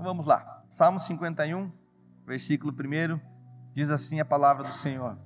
[0.00, 0.62] Então vamos lá.
[0.70, 1.70] Salmo 51,
[2.26, 3.20] versículo 1,
[3.74, 5.18] diz assim a palavra do Senhor.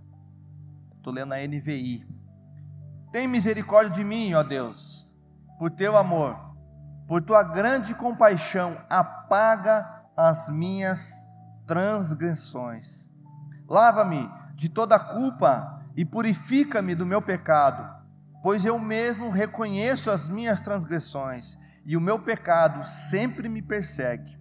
[0.96, 2.04] Estou lendo a NVI.
[3.12, 5.08] Tem misericórdia de mim, ó Deus,
[5.60, 6.36] por teu amor,
[7.06, 11.14] por tua grande compaixão, apaga as minhas
[11.68, 13.08] transgressões.
[13.68, 18.04] Lava-me de toda culpa e purifica-me do meu pecado,
[18.42, 21.56] pois eu mesmo reconheço as minhas transgressões
[21.86, 24.33] e o meu pecado sempre me persegue.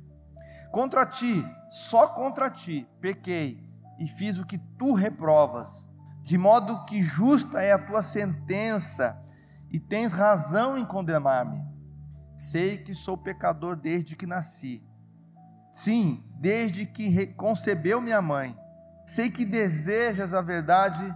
[0.74, 3.64] Contra ti, só contra ti, pequei
[4.00, 5.88] e fiz o que tu reprovas,
[6.24, 9.16] de modo que justa é a tua sentença
[9.70, 11.64] e tens razão em condenar-me.
[12.36, 14.84] Sei que sou pecador desde que nasci.
[15.72, 18.58] Sim, desde que concebeu minha mãe.
[19.06, 21.16] Sei que desejas a verdade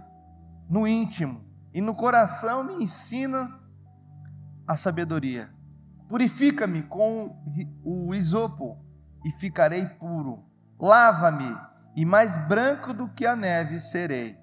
[0.70, 1.44] no íntimo
[1.74, 3.58] e no coração me ensina
[4.68, 5.50] a sabedoria.
[6.08, 7.36] Purifica-me com
[7.82, 8.86] o isopo
[9.28, 10.42] e ficarei puro.
[10.80, 11.54] Lava-me
[11.94, 14.38] e mais branco do que a neve serei.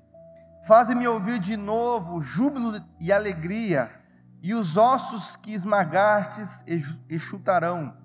[0.68, 3.90] Faze-me ouvir de novo júbilo e alegria,
[4.44, 6.64] e os ossos que esmagastes
[7.10, 7.98] enxutarão.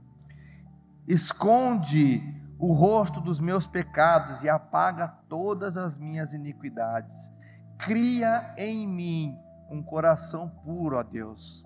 [1.06, 2.22] Esconde
[2.58, 7.30] o rosto dos meus pecados e apaga todas as minhas iniquidades.
[7.76, 9.38] Cria em mim
[9.70, 11.62] um coração puro, ó Deus,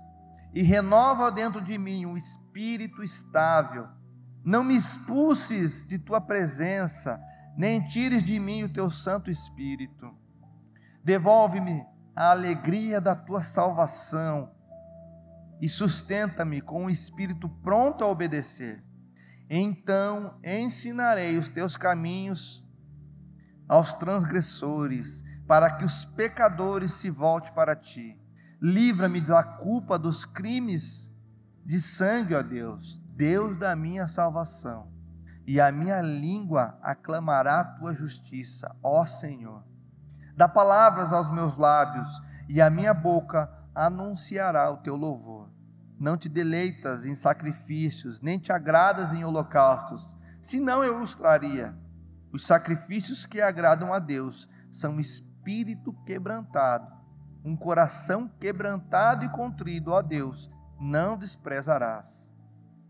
[0.52, 3.86] e renova dentro de mim um espírito estável.
[4.44, 7.18] Não me expulses de tua presença,
[7.56, 10.14] nem tires de mim o teu Santo Espírito.
[11.02, 14.52] Devolve-me a alegria da tua salvação
[15.60, 18.84] e sustenta-me com um espírito pronto a obedecer.
[19.48, 22.62] Então ensinarei os teus caminhos
[23.68, 28.18] aos transgressores para que os pecadores se voltem para ti.
[28.60, 31.10] Livra-me da culpa dos crimes
[31.64, 34.92] de sangue, ó Deus, Deus da minha salvação.
[35.46, 39.62] E a minha língua aclamará a tua justiça, ó Senhor.
[40.36, 42.08] Dá palavras aos meus lábios,
[42.48, 45.48] e a minha boca anunciará o teu louvor.
[45.98, 51.72] Não te deleitas em sacrifícios, nem te agradas em holocaustos, senão eu os traria.
[52.32, 56.92] Os sacrifícios que agradam a Deus são espírito quebrantado,
[57.44, 62.33] um coração quebrantado e contrido, ó Deus, não desprezarás.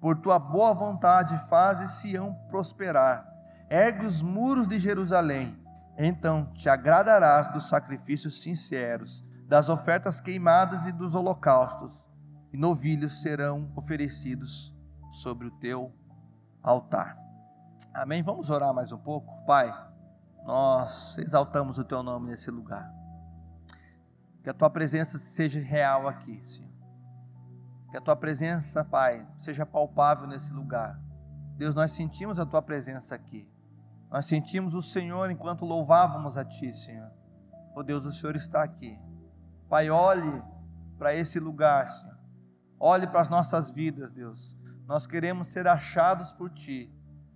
[0.04, 3.26] Por tua boa vontade fazes Sião prosperar,
[3.70, 5.58] ergue os muros de Jerusalém,
[5.96, 12.04] então te agradarás dos sacrifícios sinceros, das ofertas queimadas e dos holocaustos,
[12.52, 14.76] e novilhos serão oferecidos
[15.22, 15.90] sobre o teu
[16.62, 17.16] altar.
[17.94, 18.22] Amém?
[18.22, 19.42] Vamos orar mais um pouco?
[19.46, 19.72] Pai,
[20.44, 22.92] nós exaltamos o teu nome nesse lugar.
[24.42, 26.73] Que a tua presença seja real aqui, Senhor.
[27.94, 31.00] Que a tua presença, Pai, seja palpável nesse lugar.
[31.56, 33.48] Deus, nós sentimos a tua presença aqui.
[34.10, 37.08] Nós sentimos o Senhor enquanto louvávamos a ti, Senhor.
[37.72, 38.98] Oh Deus, o Senhor está aqui.
[39.68, 40.42] Pai, olhe
[40.98, 42.18] para esse lugar, Senhor.
[42.80, 44.56] Olhe para as nossas vidas, Deus.
[44.88, 46.92] Nós queremos ser achados por ti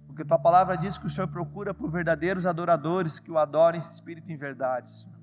[0.08, 3.84] porque tua palavra diz que o Senhor procura por verdadeiros adoradores que o adorem em
[3.84, 5.20] espírito e em verdade, Senhor.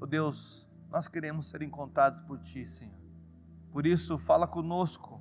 [0.00, 2.97] Oh Deus, nós queremos ser encontrados por ti, Senhor.
[3.72, 5.20] Por isso, fala conosco,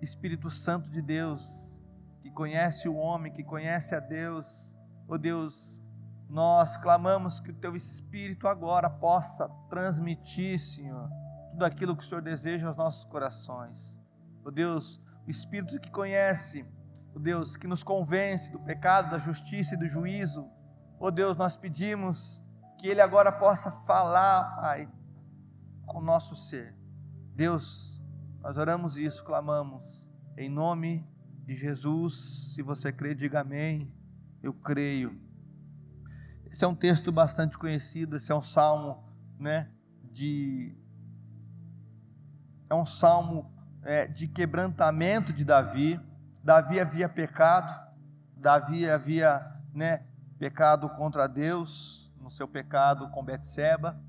[0.00, 1.78] Espírito Santo de Deus,
[2.20, 4.74] que conhece o homem, que conhece a Deus.
[5.08, 5.82] Oh Deus,
[6.28, 11.08] nós clamamos que o teu Espírito agora possa transmitir, Senhor,
[11.50, 13.98] tudo aquilo que o Senhor deseja aos nossos corações.
[14.44, 16.66] Oh Deus, o Espírito que conhece
[17.14, 20.50] o Deus que nos convence do pecado, da justiça e do juízo.
[20.98, 22.42] Ó Deus, nós pedimos
[22.78, 24.88] que Ele agora possa falar, Pai,
[25.86, 26.74] ao nosso ser.
[27.34, 28.00] Deus,
[28.40, 30.06] nós oramos isso, clamamos,
[30.36, 31.04] em nome
[31.44, 32.52] de Jesus.
[32.54, 33.92] Se você crê, diga amém.
[34.40, 35.20] Eu creio.
[36.46, 39.02] Esse é um texto bastante conhecido, esse é um salmo,
[39.36, 39.68] né,
[40.12, 40.76] de
[42.70, 43.52] é um salmo
[43.82, 46.00] é, de quebrantamento de Davi.
[46.42, 47.92] Davi havia pecado,
[48.36, 50.06] Davi havia né,
[50.38, 54.00] pecado contra Deus, no seu pecado com Betseba.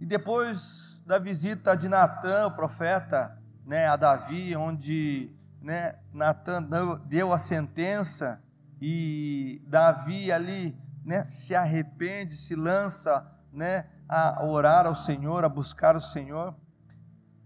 [0.00, 6.62] E depois da visita de Natã, o profeta, né, a Davi, onde né, Natã
[7.06, 8.42] deu a sentença
[8.80, 15.96] e Davi ali né, se arrepende, se lança né, a orar ao Senhor, a buscar
[15.96, 16.54] o Senhor.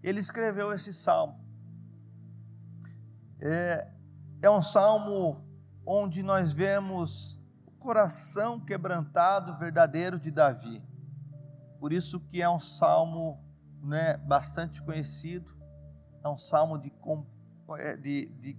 [0.02, 1.44] Ele escreveu esse salmo.
[3.40, 3.88] É,
[4.42, 5.44] é um salmo
[5.84, 10.82] onde nós vemos o coração quebrantado verdadeiro de Davi.
[11.78, 13.45] Por isso que é um salmo
[13.86, 15.56] né, bastante conhecido,
[16.24, 16.92] é um salmo de,
[17.78, 18.58] é, de, de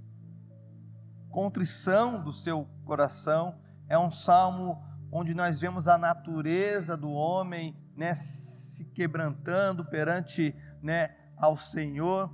[1.29, 3.59] contrição do seu coração,
[3.89, 4.81] é um salmo
[5.12, 12.33] onde nós vemos a natureza do homem, né, se quebrantando perante, né, ao Senhor.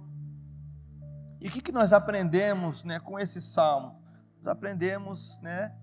[1.41, 4.01] E o que, que nós aprendemos, né, com esse salmo?
[4.37, 5.75] Nós aprendemos, né,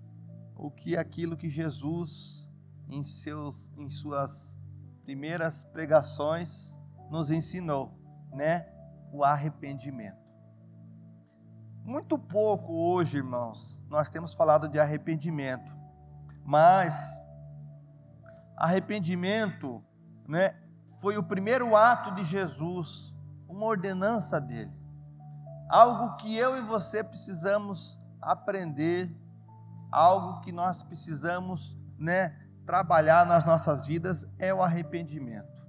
[0.55, 2.47] o que aquilo que Jesus
[2.87, 4.55] em seus em suas
[5.03, 6.71] primeiras pregações
[7.11, 7.93] nos ensinou,
[8.31, 8.65] né,
[9.11, 10.17] o arrependimento.
[11.83, 15.77] Muito pouco hoje, irmãos, nós temos falado de arrependimento,
[16.45, 17.21] mas
[18.55, 19.83] arrependimento,
[20.25, 20.55] né,
[20.99, 23.13] foi o primeiro ato de Jesus,
[23.45, 24.71] uma ordenança dele.
[25.69, 29.13] Algo que eu e você precisamos aprender,
[29.91, 35.60] algo que nós precisamos, né, trabalhar nas nossas vidas é o arrependimento.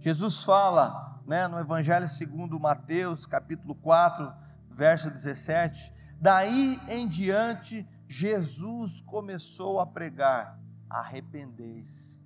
[0.00, 4.32] Jesus fala, né, no Evangelho segundo Mateus, capítulo 4,
[4.70, 5.92] verso 17.
[6.20, 10.56] Daí em diante, Jesus começou a pregar:
[10.88, 12.20] arrependei-se,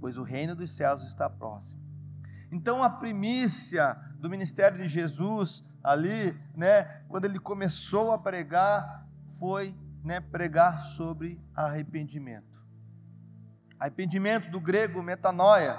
[0.00, 1.80] pois o reino dos céus está próximo.
[2.50, 9.06] Então a primícia do ministério de Jesus ali, né, quando ele começou a pregar,
[9.38, 12.66] foi, né, pregar sobre arrependimento.
[13.78, 15.78] Arrependimento do grego metanoia,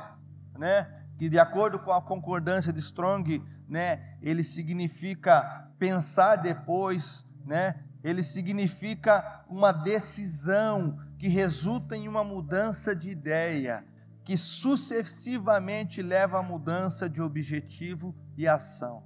[0.57, 7.84] né, que de acordo com a concordância de Strong, né, ele significa pensar depois, né?
[8.04, 13.84] Ele significa uma decisão que resulta em uma mudança de ideia,
[14.24, 19.04] que sucessivamente leva à mudança de objetivo e ação.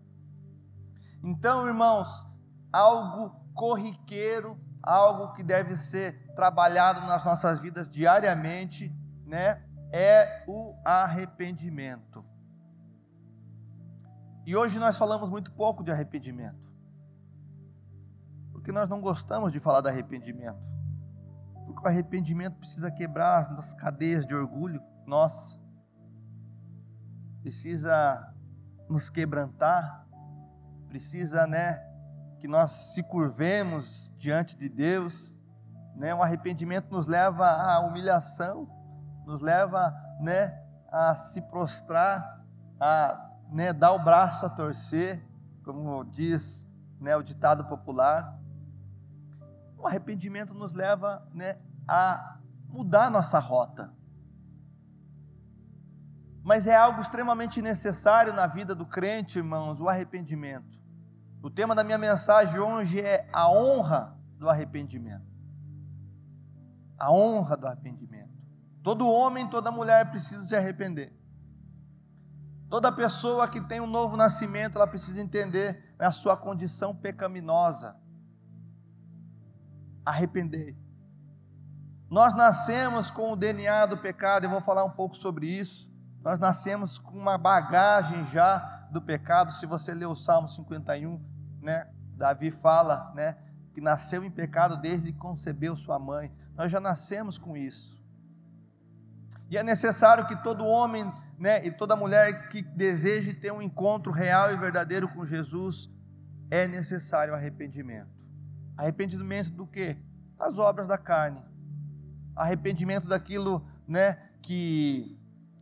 [1.23, 2.27] Então, irmãos,
[2.71, 8.93] algo corriqueiro, algo que deve ser trabalhado nas nossas vidas diariamente,
[9.25, 9.63] né?
[9.91, 12.23] É o arrependimento.
[14.45, 16.71] E hoje nós falamos muito pouco de arrependimento.
[18.51, 20.59] Porque nós não gostamos de falar de arrependimento.
[21.65, 25.59] Porque o arrependimento precisa quebrar as cadeias de orgulho nossa.
[27.41, 28.33] Precisa
[28.89, 30.07] nos quebrantar.
[30.87, 31.81] Precisa, né,
[32.39, 35.37] que nós se curvemos diante de Deus.
[35.95, 36.13] Né?
[36.13, 38.67] O arrependimento nos leva à humilhação,
[39.25, 42.43] nos leva, né, a se prostrar,
[42.79, 45.23] a né, dar o braço a torcer,
[45.63, 46.67] como diz
[46.99, 48.37] né, o ditado popular.
[49.77, 51.57] O arrependimento nos leva né,
[51.87, 52.37] a
[52.69, 53.91] mudar nossa rota.
[56.43, 60.79] Mas é algo extremamente necessário na vida do crente, irmãos, o arrependimento.
[61.41, 65.25] O tema da minha mensagem hoje é a honra do arrependimento.
[66.97, 68.20] A honra do arrependimento.
[68.83, 71.13] Todo homem, toda mulher precisa se arrepender.
[72.69, 77.95] Toda pessoa que tem um novo nascimento, ela precisa entender a sua condição pecaminosa.
[80.05, 80.75] Arrepender.
[82.09, 85.91] Nós nascemos com o DNA do pecado, eu vou falar um pouco sobre isso.
[86.23, 89.51] Nós nascemos com uma bagagem já do pecado.
[89.51, 91.21] Se você ler o Salmo 51,
[91.61, 93.37] né, Davi fala, né,
[93.73, 96.31] que nasceu em pecado desde que concebeu sua mãe.
[96.55, 98.00] Nós já nascemos com isso.
[99.51, 104.11] E é necessário que todo homem né, e toda mulher que deseje ter um encontro
[104.11, 105.89] real e verdadeiro com Jesus,
[106.51, 108.11] é necessário arrependimento.
[108.77, 109.97] Arrependimento do que?
[110.37, 111.43] Das obras da carne.
[112.35, 115.19] Arrependimento daquilo, né, que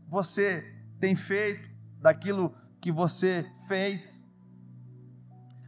[0.08, 0.64] você
[1.00, 1.70] tem feito,
[2.02, 4.24] daquilo que você fez.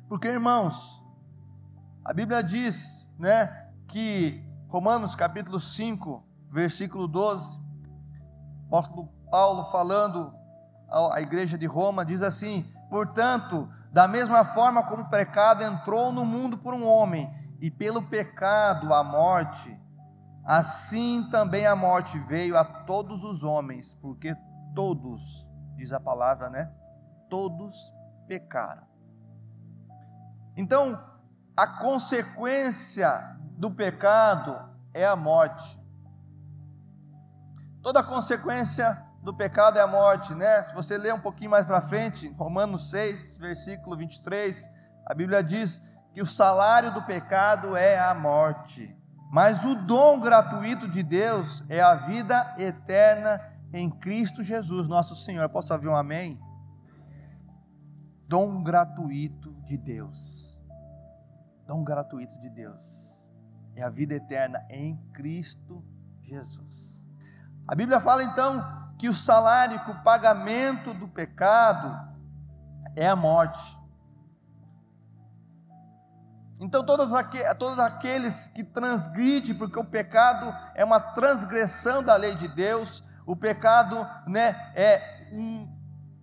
[0.09, 1.01] Porque, irmãos,
[2.03, 7.61] a Bíblia diz, né, que Romanos capítulo 5, versículo 12,
[8.71, 10.33] apóstolo Paulo falando
[10.89, 16.23] à igreja de Roma, diz assim: Portanto, da mesma forma como o pecado entrou no
[16.23, 19.77] mundo por um homem, e pelo pecado a morte,
[20.45, 24.35] assim também a morte veio a todos os homens, porque
[24.73, 26.71] todos, diz a palavra, né?
[27.29, 27.75] Todos
[28.25, 28.87] pecaram.
[30.55, 30.97] Então,
[31.55, 34.57] a consequência do pecado
[34.93, 35.80] é a morte.
[37.81, 40.63] Toda consequência do pecado é a morte, né?
[40.63, 44.69] Se você ler um pouquinho mais para frente, Romanos 6, versículo 23,
[45.05, 45.81] a Bíblia diz
[46.13, 48.95] que o salário do pecado é a morte,
[49.31, 53.41] mas o dom gratuito de Deus é a vida eterna
[53.73, 55.47] em Cristo Jesus, nosso Senhor.
[55.49, 56.39] Posso ouvir um amém?
[58.27, 60.59] Dom gratuito de Deus.
[61.65, 63.19] Dom gratuito de Deus.
[63.75, 65.83] É a vida eterna em Cristo
[66.21, 67.00] Jesus.
[67.67, 68.63] A Bíblia fala então
[68.97, 72.09] que o salário, que o pagamento do pecado
[72.95, 73.79] é a morte.
[76.59, 82.35] Então, todos, aqu todos aqueles que transgridem, porque o pecado é uma transgressão da lei
[82.35, 85.67] de Deus, o pecado né, é um,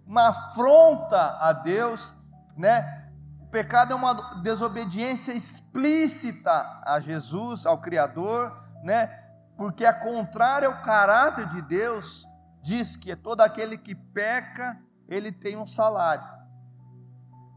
[0.07, 2.16] uma afronta a Deus,
[2.57, 3.09] né?
[3.40, 8.54] o pecado é uma desobediência explícita a Jesus, ao Criador,
[8.85, 9.27] né?
[9.58, 12.24] Porque é contrária ao caráter de Deus,
[12.62, 16.24] diz que todo aquele que peca, ele tem um salário,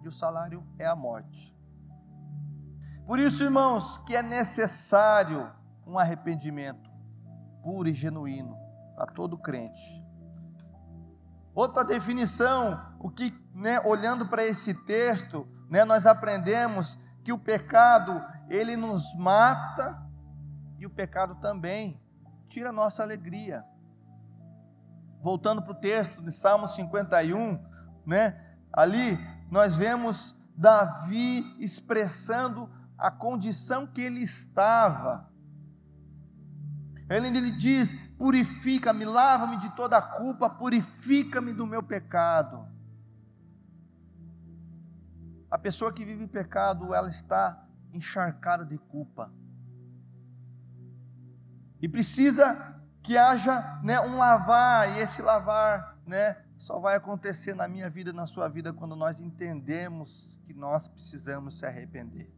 [0.03, 1.55] e o salário é a morte.
[3.05, 5.51] Por isso, irmãos, que é necessário
[5.85, 6.89] um arrependimento
[7.61, 8.57] puro e genuíno
[8.95, 10.03] para todo crente.
[11.53, 18.11] Outra definição, o que, né, olhando para esse texto, né, nós aprendemos que o pecado
[18.49, 20.01] ele nos mata
[20.81, 22.01] e o pecado também
[22.49, 23.63] tira a nossa alegria.
[25.21, 27.63] Voltando para o texto de Salmo 51,
[28.03, 29.15] né, ali
[29.51, 35.31] nós vemos Davi expressando a condição que ele estava.
[37.07, 42.67] Ele, ele diz: Purifica-me, lava-me de toda a culpa, purifica-me do meu pecado.
[45.51, 49.31] A pessoa que vive em pecado, ela está encharcada de culpa.
[51.81, 57.67] E precisa que haja né, um lavar, e esse lavar né, só vai acontecer na
[57.67, 62.31] minha vida, na sua vida, quando nós entendemos que nós precisamos se arrepender.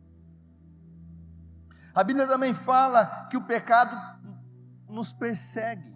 [1.93, 3.95] A Bíblia também fala que o pecado
[4.87, 5.93] nos persegue.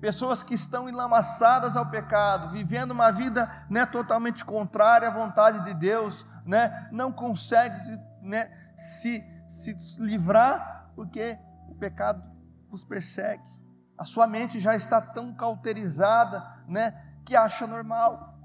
[0.00, 5.74] Pessoas que estão enlamaçadas ao pecado, vivendo uma vida né, totalmente contrária à vontade de
[5.74, 11.38] Deus, né, não conseguem se, né, se, se livrar porque
[11.68, 12.31] o pecado
[12.74, 13.60] os persegue.
[13.96, 16.90] A sua mente já está tão cauterizada né,
[17.24, 18.38] que acha normal.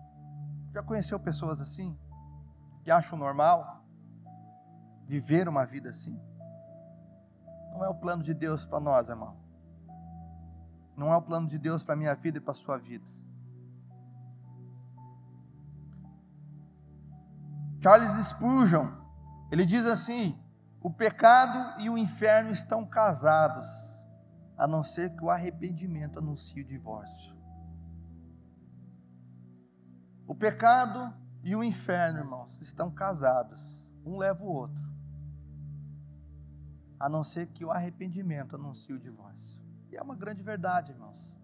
[0.73, 1.97] Já conheceu pessoas assim?
[2.83, 3.83] Que acham normal
[5.07, 6.19] viver uma vida assim?
[7.71, 9.37] Não é o plano de Deus para nós, irmão.
[10.95, 13.05] Não é o plano de Deus para minha vida e para sua vida.
[17.81, 18.89] Charles Spurgeon,
[19.51, 20.37] ele diz assim:
[20.81, 23.95] o pecado e o inferno estão casados,
[24.57, 27.35] a não ser que o arrependimento anuncie o divórcio.
[30.27, 34.97] O pecado e o inferno, irmãos, estão casados, um leva o outro
[36.99, 39.59] a não ser que o arrependimento anuncie o divórcio.
[39.91, 41.35] E é uma grande verdade, irmãos.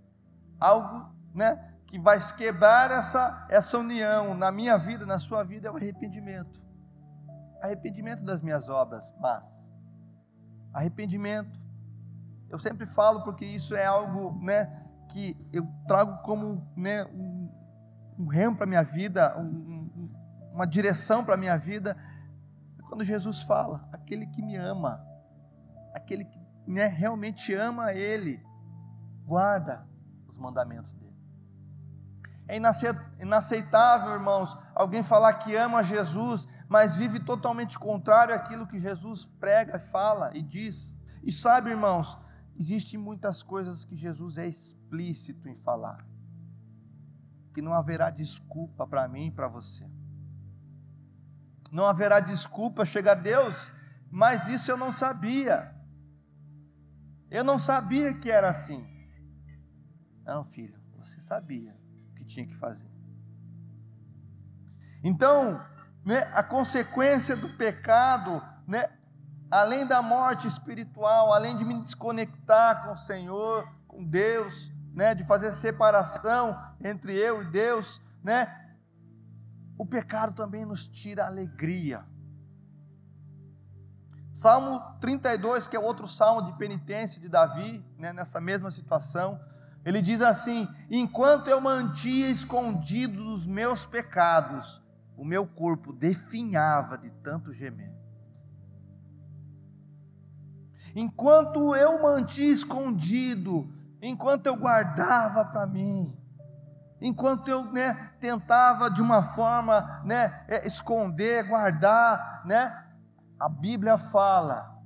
[0.60, 5.72] Algo, né, que vai quebrar essa essa união na minha vida, na sua vida é
[5.72, 6.64] o arrependimento.
[7.62, 9.64] Arrependimento das minhas obras, mas
[10.74, 11.62] arrependimento.
[12.54, 17.50] Eu sempre falo porque isso é algo, né, que eu trago como, né, um,
[18.20, 20.12] um remo para minha vida, um,
[20.54, 21.98] uma direção para minha vida.
[22.88, 25.04] Quando Jesus fala, aquele que me ama,
[25.96, 28.40] aquele que né, realmente ama Ele,
[29.26, 29.84] guarda
[30.28, 31.18] os mandamentos dele.
[32.48, 32.56] É
[33.20, 39.80] inaceitável, irmãos, alguém falar que ama Jesus, mas vive totalmente contrário àquilo que Jesus prega,
[39.80, 40.94] fala e diz.
[41.24, 42.22] E sabe, irmãos,
[42.56, 46.06] existem muitas coisas que Jesus é explícito em falar,
[47.54, 49.90] que não haverá desculpa para mim e para você.
[51.72, 53.72] Não haverá desculpa, chega a Deus,
[54.12, 55.74] mas isso eu não sabia.
[57.32, 58.86] Eu não sabia que era assim.
[60.24, 61.76] Não, filho, você sabia
[62.12, 62.90] o que tinha que fazer.
[65.04, 65.60] Então,
[66.06, 68.90] né, a consequência do pecado, né,
[69.54, 75.24] além da morte espiritual, além de me desconectar com o Senhor, com Deus, né, de
[75.24, 78.48] fazer separação entre eu e Deus, né,
[79.78, 82.04] o pecado também nos tira a alegria.
[84.34, 89.40] Salmo 32, que é outro salmo de penitência de Davi, né, nessa mesma situação,
[89.86, 94.82] ele diz assim: Enquanto eu mantia escondidos os meus pecados,
[95.16, 98.03] o meu corpo definhava de tanto gemer.
[100.96, 103.68] Enquanto eu mantia escondido,
[104.02, 106.16] enquanto eu guardava para mim,
[107.02, 112.86] enquanto eu né, tentava de uma forma né, é, esconder, guardar, né,
[113.40, 114.82] a Bíblia fala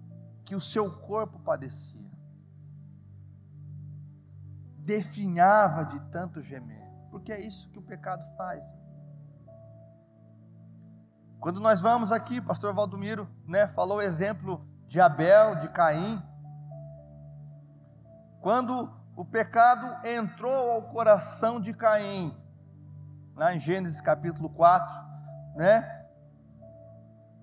[0.46, 2.10] que o seu corpo padecia,
[4.78, 8.64] definhava de tanto gemer, porque é isso que o pecado faz.
[11.40, 16.22] Quando nós vamos aqui, pastor Valdomiro, né, falou o exemplo de Abel, de Caim.
[18.42, 22.36] Quando o pecado entrou ao coração de Caim,
[23.36, 24.96] lá em Gênesis capítulo 4,
[25.56, 25.98] né?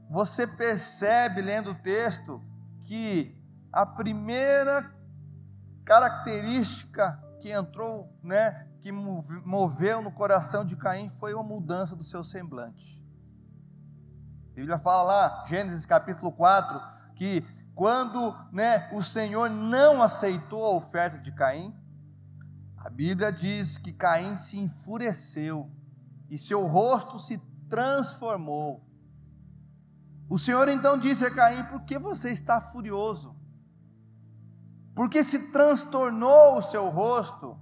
[0.09, 2.41] você percebe lendo o texto
[2.85, 3.37] que
[3.73, 4.91] a primeira
[5.85, 12.23] característica que entrou, né, que moveu no coração de Caim foi uma mudança do seu
[12.23, 13.03] semblante.
[14.53, 17.45] A Bíblia fala lá, Gênesis capítulo 4, que
[17.75, 21.75] quando né, o Senhor não aceitou a oferta de Caim,
[22.77, 25.71] a Bíblia diz que Caim se enfureceu
[26.31, 28.87] e seu rosto se transformou.
[30.29, 33.35] O Senhor então disse a Caim: Por que você está furioso?
[34.95, 37.59] Porque se transtornou o seu rosto?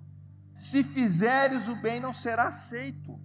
[0.52, 3.18] Se fizeres o bem, não será aceito.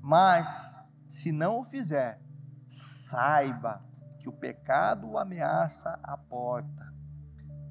[0.00, 2.20] Mas, se não o fizer,
[2.66, 3.84] saiba
[4.22, 6.94] que o pecado ameaça a porta,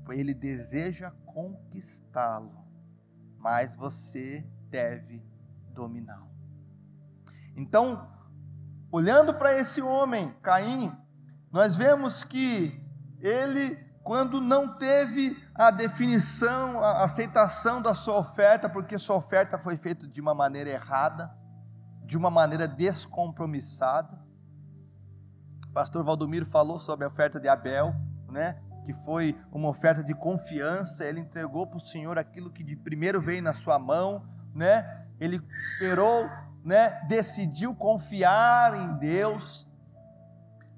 [0.05, 2.65] pois ele deseja conquistá-lo,
[3.37, 5.23] mas você deve
[5.73, 6.29] dominá-lo.
[7.55, 8.11] Então,
[8.91, 10.91] olhando para esse homem, Caim,
[11.49, 12.77] nós vemos que
[13.21, 19.77] ele, quando não teve a definição, a aceitação da sua oferta, porque sua oferta foi
[19.77, 21.33] feita de uma maneira errada,
[22.03, 24.19] de uma maneira descompromissada,
[25.73, 27.95] pastor Valdomiro falou sobre a oferta de Abel,
[28.29, 28.59] né?
[28.83, 33.21] que foi uma oferta de confiança, ele entregou para o Senhor aquilo que de primeiro
[33.21, 35.05] veio na sua mão, né?
[35.19, 36.29] ele esperou,
[36.63, 37.01] né?
[37.07, 39.67] decidiu confiar em Deus.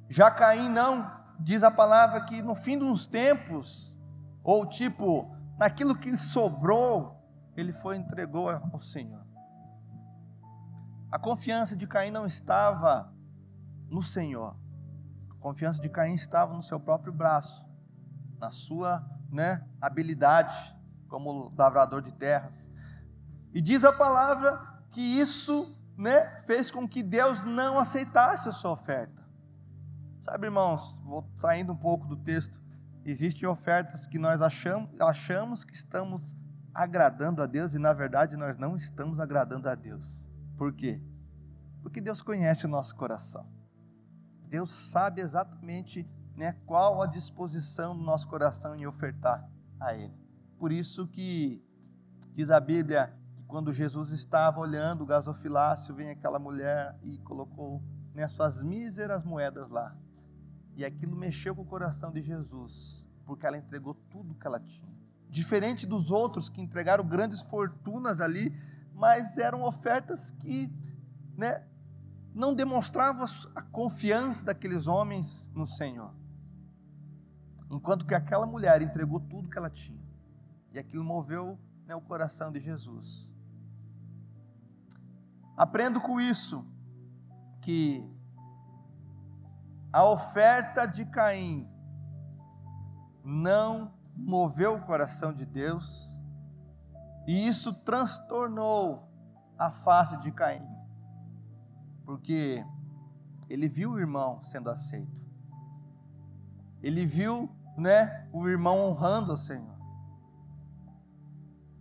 [0.09, 1.09] Já Caim não,
[1.39, 3.97] diz a palavra que no fim dos tempos,
[4.43, 7.19] ou tipo, naquilo que sobrou,
[7.55, 9.23] ele foi entregou ao Senhor.
[11.11, 13.13] A confiança de Caim não estava
[13.89, 14.57] no Senhor,
[15.43, 17.67] confiança de Caim estava no seu próprio braço,
[18.39, 20.73] na sua né, habilidade
[21.09, 22.71] como lavrador de terras.
[23.53, 24.57] E diz a palavra
[24.89, 29.21] que isso né, fez com que Deus não aceitasse a sua oferta.
[30.21, 32.63] Sabe, irmãos, vou saindo um pouco do texto.
[33.03, 36.37] Existem ofertas que nós achamos, achamos que estamos
[36.73, 40.29] agradando a Deus e na verdade nós não estamos agradando a Deus.
[40.57, 41.01] Por quê?
[41.81, 43.45] Porque Deus conhece o nosso coração.
[44.53, 50.13] Deus sabe exatamente né, qual a disposição do nosso coração em ofertar a Ele.
[50.59, 51.59] Por isso que
[52.35, 57.81] diz a Bíblia que quando Jesus estava olhando o gasofilácio, vem aquela mulher e colocou
[58.13, 59.97] né, suas míseras moedas lá.
[60.75, 64.95] E aquilo mexeu com o coração de Jesus, porque ela entregou tudo que ela tinha.
[65.31, 68.55] Diferente dos outros que entregaram grandes fortunas ali,
[68.93, 70.71] mas eram ofertas que
[71.35, 71.65] né,
[72.33, 76.13] não demonstrava a confiança daqueles homens no Senhor.
[77.69, 80.03] Enquanto que aquela mulher entregou tudo que ela tinha.
[80.71, 83.29] E aquilo moveu né, o coração de Jesus.
[85.55, 86.65] Aprendo com isso
[87.61, 88.03] que
[89.91, 91.69] a oferta de Caim
[93.23, 96.11] não moveu o coração de Deus,
[97.27, 99.07] e isso transtornou
[99.57, 100.72] a face de Caim
[102.05, 102.65] porque
[103.49, 105.23] ele viu o irmão sendo aceito.
[106.81, 109.77] Ele viu, né, o irmão honrando o Senhor.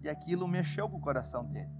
[0.02, 1.70] E aquilo mexeu com o coração dele,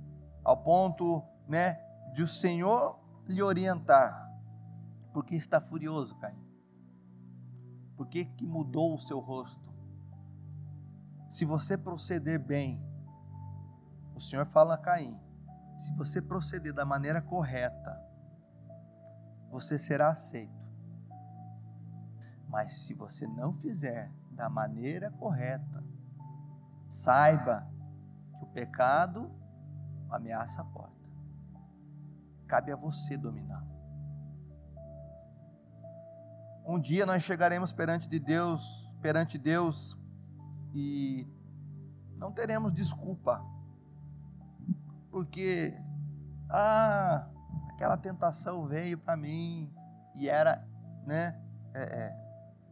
[0.44, 1.74] ao ponto, né,
[2.14, 4.30] de o Senhor lhe orientar.
[5.12, 6.42] Porque está furioso, Caim?
[7.96, 9.72] Por que, que mudou o seu rosto?
[11.28, 12.82] Se você proceder bem,
[14.14, 15.18] o Senhor fala a Caim,
[15.76, 18.11] se você proceder da maneira correta,
[19.52, 20.50] você será aceito.
[22.48, 25.84] Mas se você não fizer da maneira correta,
[26.88, 27.70] saiba
[28.38, 29.30] que o pecado
[30.08, 31.06] ameaça a porta.
[32.46, 33.70] Cabe a você dominá-lo.
[36.64, 39.98] Um dia nós chegaremos perante de Deus, perante Deus
[40.72, 41.28] e
[42.16, 43.44] não teremos desculpa.
[45.10, 45.78] Porque
[46.48, 47.28] ah,
[47.82, 49.68] aquela tentação veio para mim
[50.14, 50.64] e era,
[51.04, 51.36] né,
[51.74, 52.16] é, é,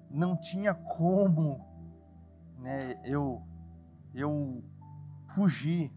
[0.08, 1.66] não tinha como,
[2.58, 3.42] né, eu,
[4.14, 4.62] eu
[5.34, 5.92] fugir.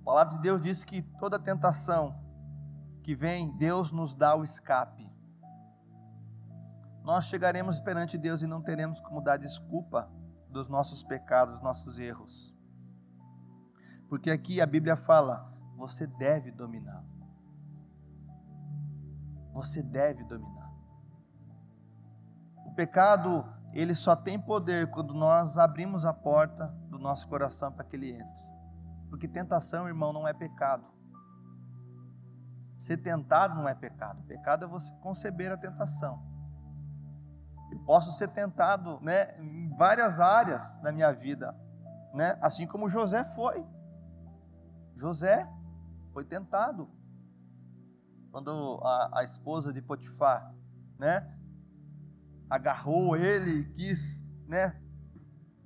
[0.00, 2.20] A palavra de Deus diz que toda tentação
[3.04, 5.08] que vem, Deus nos dá o escape.
[7.04, 10.10] Nós chegaremos perante Deus e não teremos como dar desculpa
[10.50, 12.52] dos nossos pecados, dos nossos erros.
[14.08, 17.04] Porque aqui a Bíblia fala: você deve dominar.
[19.52, 20.72] Você deve dominar.
[22.66, 27.84] O pecado, ele só tem poder quando nós abrimos a porta do nosso coração para
[27.84, 28.54] que ele entre.
[29.10, 30.84] Porque tentação, irmão, não é pecado.
[32.78, 34.22] Ser tentado não é pecado.
[34.24, 36.20] Pecado é você conceber a tentação.
[37.70, 41.56] Eu posso ser tentado, né, em várias áreas da minha vida,
[42.12, 42.38] né?
[42.40, 43.64] Assim como José foi.
[44.96, 45.48] José
[46.14, 46.88] foi tentado.
[48.30, 50.54] Quando a, a esposa de Potifar,
[50.96, 51.36] né,
[52.48, 54.80] agarrou ele quis, né,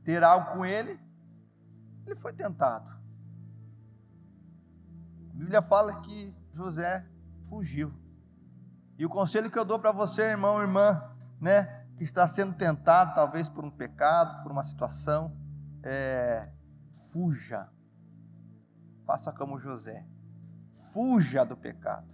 [0.03, 0.99] ter algo com ele,
[2.07, 2.89] ele foi tentado.
[5.31, 7.07] A Bíblia fala que José
[7.49, 7.93] fugiu.
[8.99, 13.15] E o conselho que eu dou para você, irmão, irmã, né, que está sendo tentado,
[13.15, 15.37] talvez por um pecado, por uma situação,
[15.83, 16.51] é,
[17.13, 17.69] fuja.
[19.05, 20.07] Faça como José.
[20.93, 22.07] Fuja do pecado.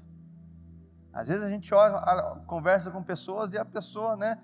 [1.12, 4.42] Às vezes a gente olha, conversa com pessoas e a pessoa, né,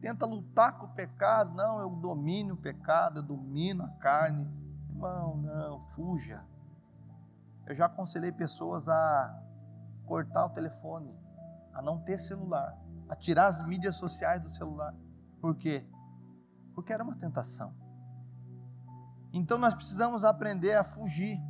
[0.00, 1.54] tenta lutar com o pecado.
[1.54, 4.46] Não, eu domino o pecado, eu domino a carne.
[4.90, 6.44] Irmão, não, fuja.
[7.66, 9.42] Eu já aconselhei pessoas a
[10.04, 11.12] cortar o telefone,
[11.74, 14.94] a não ter celular, a tirar as mídias sociais do celular.
[15.40, 15.84] Por quê?
[16.74, 17.74] Porque era uma tentação.
[19.32, 21.40] Então nós precisamos aprender a fugir,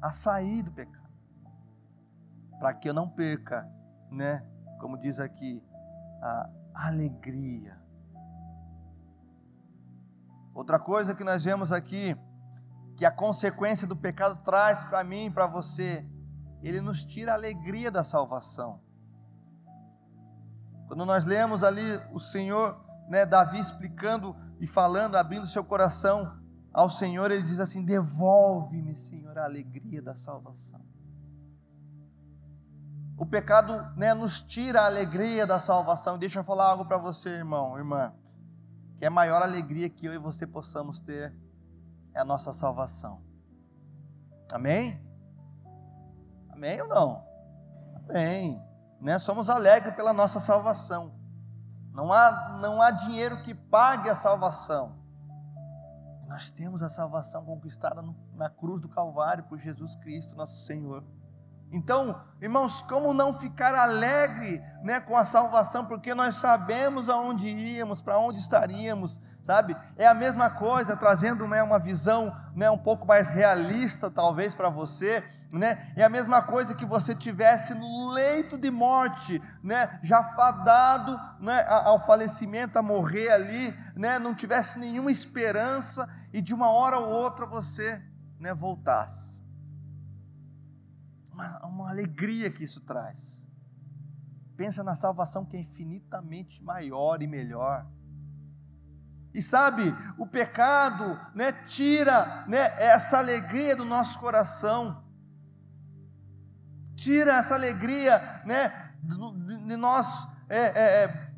[0.00, 1.08] a sair do pecado,
[2.58, 3.68] para que eu não perca,
[4.10, 4.46] né?
[4.80, 5.62] Como diz aqui,
[6.22, 7.76] a alegria.
[10.54, 12.16] Outra coisa que nós vemos aqui,
[12.96, 16.04] que a consequência do pecado traz para mim e para você,
[16.62, 18.80] ele nos tira a alegria da salvação.
[20.88, 21.82] Quando nós lemos ali
[22.12, 26.37] o Senhor, né, Davi explicando e falando, abrindo seu coração
[26.72, 30.80] ao Senhor, ele diz assim: Devolve-me, Senhor, a alegria da salvação.
[33.16, 36.16] O pecado né, nos tira a alegria da salvação.
[36.16, 38.12] Deixa eu falar algo para você, irmão, irmã.
[38.96, 41.34] Que é a maior alegria que eu e você possamos ter
[42.14, 43.22] é a nossa salvação.
[44.52, 45.00] Amém?
[46.50, 47.24] Amém ou não?
[47.94, 48.60] Amém.
[49.00, 49.18] Né?
[49.18, 51.14] Somos alegres pela nossa salvação.
[51.92, 54.97] Não há, não há dinheiro que pague a salvação.
[56.28, 61.02] Nós temos a salvação conquistada na cruz do Calvário por Jesus Cristo, nosso Senhor.
[61.72, 68.02] Então, irmãos, como não ficar alegre né, com a salvação, porque nós sabemos aonde íamos,
[68.02, 69.74] para onde estaríamos, sabe?
[69.96, 74.68] É a mesma coisa, trazendo né, uma visão né, um pouco mais realista, talvez, para
[74.68, 75.24] você.
[75.50, 75.92] Né?
[75.96, 79.98] É a mesma coisa que você tivesse no leito de morte, né?
[80.02, 84.18] já fadado né, ao falecimento, a morrer ali, né?
[84.18, 88.02] não tivesse nenhuma esperança e de uma hora ou outra você
[88.38, 89.28] né, voltasse
[91.38, 93.44] uma, uma alegria que isso traz.
[94.56, 97.86] Pensa na salvação que é infinitamente maior e melhor.
[99.32, 105.04] E sabe, o pecado né, tira né, essa alegria do nosso coração,
[106.98, 111.30] tira essa alegria né, de, nós é, é, é,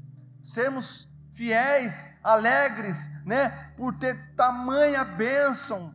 [0.43, 5.95] sermos fiéis, alegres, né, por ter tamanha bênção,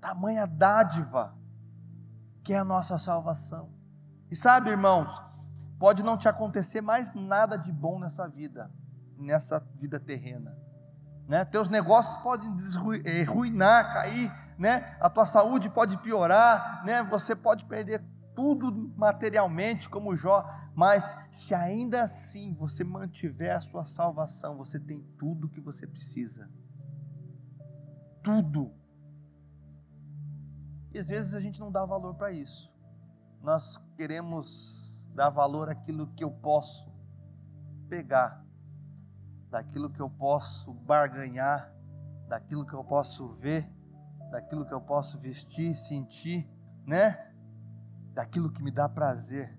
[0.00, 1.36] tamanha dádiva
[2.42, 3.68] que é a nossa salvação.
[4.30, 5.22] E sabe, irmãos,
[5.78, 8.70] pode não te acontecer mais nada de bom nessa vida,
[9.18, 10.56] nessa vida terrena.
[11.28, 11.44] Né?
[11.44, 12.50] Teus negócios podem
[13.04, 14.96] eh, ruinar, cair, né?
[14.98, 17.02] A tua saúde pode piorar, né?
[17.04, 18.02] Você pode perder
[18.38, 25.02] tudo materialmente, como Jó, mas se ainda assim você mantiver a sua salvação, você tem
[25.18, 26.48] tudo que você precisa.
[28.22, 28.72] Tudo.
[30.94, 32.72] E às vezes a gente não dá valor para isso.
[33.42, 36.88] Nós queremos dar valor àquilo que eu posso
[37.88, 38.46] pegar,
[39.50, 41.74] daquilo que eu posso barganhar,
[42.28, 43.68] daquilo que eu posso ver,
[44.30, 46.48] daquilo que eu posso vestir, sentir,
[46.86, 47.27] né?
[48.18, 49.56] Daquilo que me dá prazer.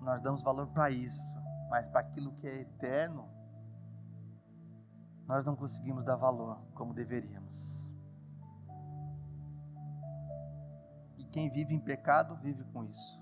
[0.00, 1.36] Nós damos valor para isso,
[1.68, 3.28] mas para aquilo que é eterno,
[5.26, 7.90] nós não conseguimos dar valor como deveríamos.
[11.32, 13.20] Quem vive em pecado vive com isso.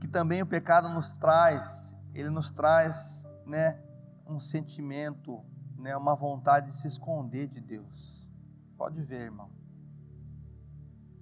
[0.00, 3.82] Que também o pecado nos traz, ele nos traz, né,
[4.24, 5.44] um sentimento,
[5.76, 8.24] né, uma vontade de se esconder de Deus.
[8.78, 9.59] Pode ver, irmão.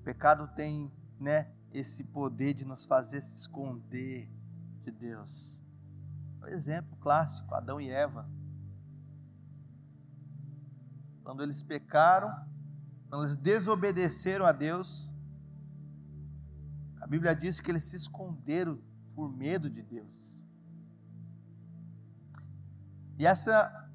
[0.08, 0.90] O pecado tem,
[1.20, 4.26] né, esse poder de nos fazer se esconder
[4.82, 5.62] de Deus.
[6.40, 8.26] Um exemplo clássico, Adão e Eva.
[11.22, 12.34] Quando eles pecaram,
[13.10, 15.10] quando eles desobedeceram a Deus,
[17.02, 18.80] a Bíblia diz que eles se esconderam
[19.14, 20.42] por medo de Deus.
[23.18, 23.92] E essa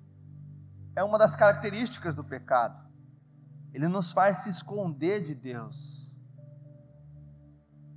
[0.96, 2.88] é uma das características do pecado.
[3.74, 6.03] ele nos faz se esconder de Deus,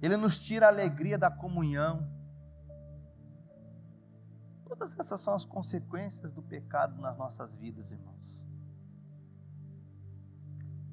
[0.01, 2.09] ele nos tira a alegria da comunhão.
[4.65, 8.45] Todas essas são as consequências do pecado nas nossas vidas, irmãos.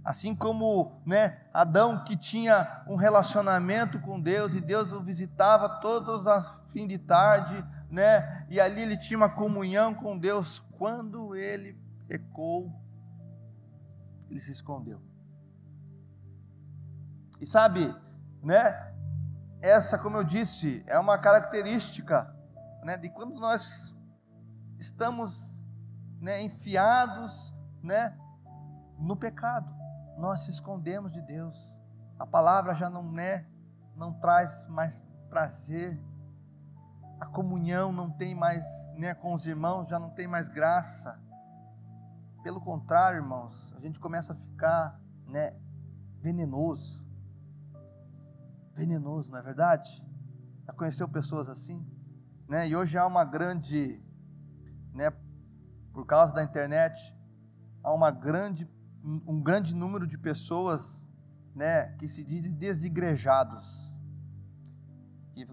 [0.03, 6.27] Assim como né, Adão que tinha um relacionamento com Deus e Deus o visitava todos
[6.27, 10.59] a fim de tarde, né, e ali ele tinha uma comunhão com Deus.
[10.77, 12.69] Quando ele pecou,
[14.29, 15.01] ele se escondeu.
[17.39, 17.93] E sabe,
[18.41, 18.92] né,
[19.63, 22.35] essa, como eu disse, é uma característica
[22.83, 23.95] né, de quando nós
[24.77, 25.57] estamos
[26.19, 28.17] né, enfiados né,
[28.99, 29.83] no pecado
[30.17, 31.71] nós se escondemos de Deus.
[32.19, 33.45] A palavra já não é,
[33.95, 35.99] não traz mais prazer.
[37.19, 41.19] A comunhão não tem mais, né, com os irmãos já não tem mais graça.
[42.43, 45.55] Pelo contrário, irmãos, a gente começa a ficar, né,
[46.21, 47.02] venenoso.
[48.73, 50.03] Venenoso, não é verdade?
[50.65, 51.85] Já conheceu pessoas assim?
[52.47, 52.67] Né?
[52.67, 54.01] E hoje há uma grande,
[54.93, 55.11] né,
[55.93, 57.15] por causa da internet,
[57.83, 58.67] há uma grande
[59.03, 61.05] um grande número de pessoas
[61.53, 63.93] né, que se dizem desigrejados.
[65.33, 65.45] Que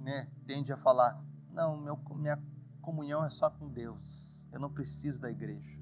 [0.00, 2.42] né, tende a falar: não, meu, minha
[2.80, 5.78] comunhão é só com Deus, eu não preciso da igreja.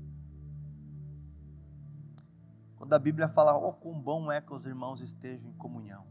[2.77, 6.05] Quando a Bíblia fala, oh, quão bom é que os irmãos estejam em comunhão.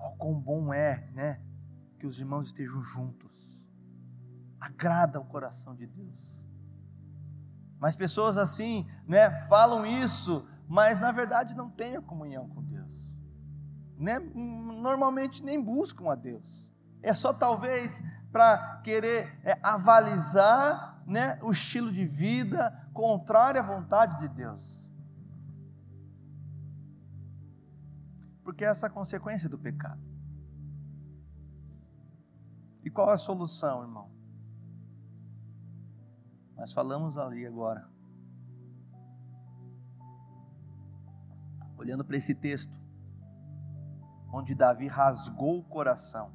[0.00, 1.40] Oh, quão bom é, né,
[1.98, 3.62] que os irmãos estejam juntos.
[4.58, 6.44] Agrada o coração de Deus.
[7.78, 13.14] Mas pessoas assim, né, falam isso, mas na verdade não têm a comunhão com Deus.
[13.98, 14.18] Né?
[14.18, 16.70] Normalmente nem buscam a Deus.
[17.02, 24.18] É só talvez para querer é, avalizar né, o estilo de vida contrário à vontade
[24.20, 24.89] de Deus.
[28.42, 30.00] Porque essa é a consequência do pecado.
[32.82, 34.10] E qual é a solução, irmão?
[36.56, 37.88] Nós falamos ali agora.
[41.76, 42.78] Olhando para esse texto,
[44.32, 46.32] onde Davi rasgou o coração,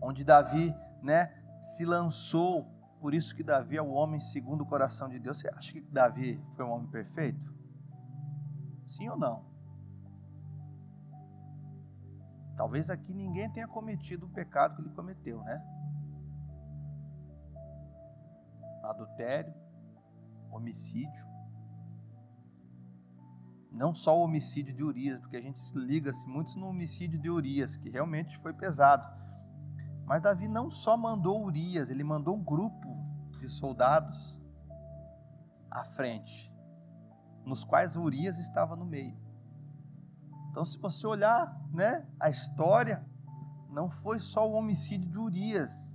[0.00, 2.64] onde Davi, né, se lançou,
[3.00, 5.38] por isso que Davi é o homem segundo o coração de Deus.
[5.38, 7.52] Você acha que Davi foi um homem perfeito?
[8.86, 9.53] Sim ou não?
[12.56, 15.62] Talvez aqui ninguém tenha cometido o pecado que ele cometeu, né?
[18.90, 19.54] adultério,
[20.50, 21.26] homicídio.
[23.70, 27.76] Não só o homicídio de Urias, porque a gente liga-se muito no homicídio de Urias,
[27.76, 29.08] que realmente foi pesado.
[30.06, 32.88] Mas Davi não só mandou Urias, ele mandou um grupo
[33.40, 34.40] de soldados
[35.70, 36.52] à frente,
[37.44, 39.23] nos quais Urias estava no meio.
[40.54, 43.04] Então, se você olhar né, a história,
[43.70, 45.90] não foi só o homicídio de Urias,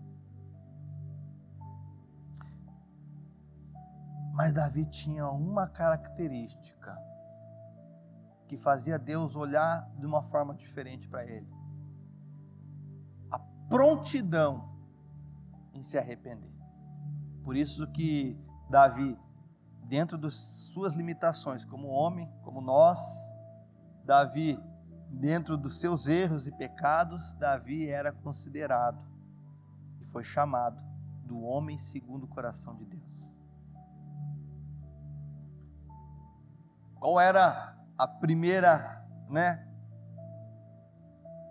[4.40, 6.98] Mas Davi tinha uma característica
[8.48, 11.46] que fazia Deus olhar de uma forma diferente para ele:
[13.30, 14.78] a prontidão
[15.74, 16.54] em se arrepender.
[17.44, 18.38] Por isso que
[18.70, 19.20] Davi,
[19.84, 23.29] dentro das suas limitações como homem, como nós,
[24.10, 24.60] Davi,
[25.08, 29.00] dentro dos seus erros e pecados, Davi era considerado
[30.02, 30.84] e foi chamado
[31.26, 33.36] do homem segundo o coração de Deus.
[36.96, 39.64] Qual era a primeira, né,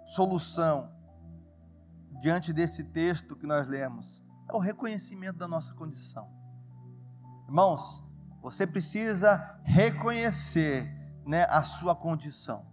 [0.04, 0.90] solução
[2.20, 4.20] diante desse texto que nós lemos?
[4.48, 6.28] É o reconhecimento da nossa condição.
[7.46, 8.04] Irmãos,
[8.42, 10.97] você precisa reconhecer,
[11.28, 12.66] né, a sua condição.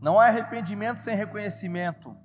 [0.00, 2.16] Não há arrependimento sem reconhecimento.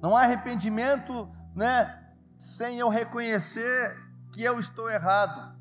[0.00, 3.98] Não há arrependimento, né, sem eu reconhecer
[4.32, 5.60] que eu estou errado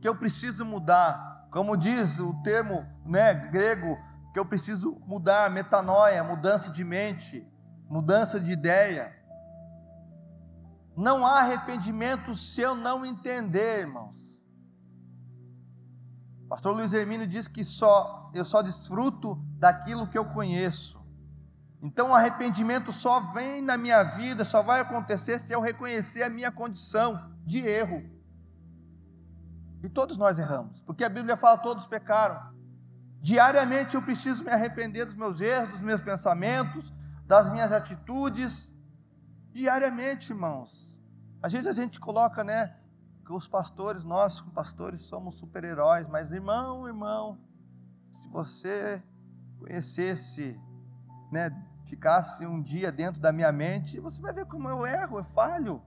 [0.00, 1.48] que eu preciso mudar.
[1.50, 3.98] Como diz o termo né, grego,
[4.32, 7.46] que eu preciso mudar, metanoia, mudança de mente,
[7.88, 9.14] mudança de ideia.
[10.96, 14.25] Não há arrependimento se eu não entender, irmãos.
[16.48, 21.04] Pastor Luiz Hermínio diz que só eu só desfruto daquilo que eu conheço.
[21.82, 26.30] Então o arrependimento só vem na minha vida, só vai acontecer se eu reconhecer a
[26.30, 28.02] minha condição de erro.
[29.82, 32.54] E todos nós erramos, porque a Bíblia fala todos pecaram.
[33.20, 36.92] Diariamente eu preciso me arrepender dos meus erros, dos meus pensamentos,
[37.26, 38.72] das minhas atitudes.
[39.52, 40.92] Diariamente, irmãos.
[41.42, 42.76] Às vezes a gente coloca, né,
[43.26, 47.36] que os pastores, nós pastores somos super-heróis, mas irmão, irmão,
[48.08, 49.02] se você
[49.58, 50.58] conhecesse,
[51.32, 51.50] né,
[51.86, 55.82] ficasse um dia dentro da minha mente, você vai ver como eu erro, eu falho.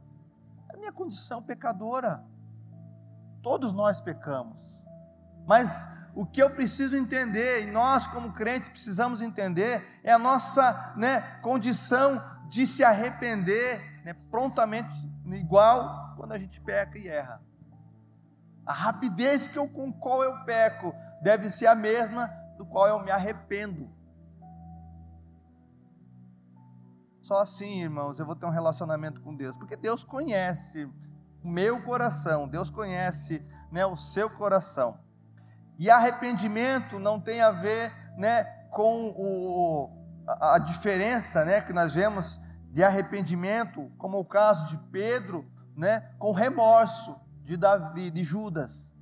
[0.69, 2.25] É a minha condição pecadora.
[3.41, 4.77] Todos nós pecamos.
[5.47, 10.93] Mas o que eu preciso entender, e nós como crentes precisamos entender, é a nossa
[10.97, 14.93] né, condição de se arrepender né, prontamente,
[15.25, 17.41] igual quando a gente peca e erra.
[18.65, 22.27] A rapidez que eu, com qual eu peco deve ser a mesma
[22.57, 23.89] do qual eu me arrependo.
[27.21, 30.83] Só assim, irmãos, eu vou ter um relacionamento com Deus, porque Deus conhece
[31.41, 34.99] o meu coração, Deus conhece né, o seu coração.
[35.77, 39.89] E arrependimento não tem a ver né, com o,
[40.27, 42.41] a, a diferença né, que nós vemos
[42.73, 45.49] de arrependimento, como o caso de Pedro,
[45.79, 48.93] né, com remorso de, Davi, de Judas.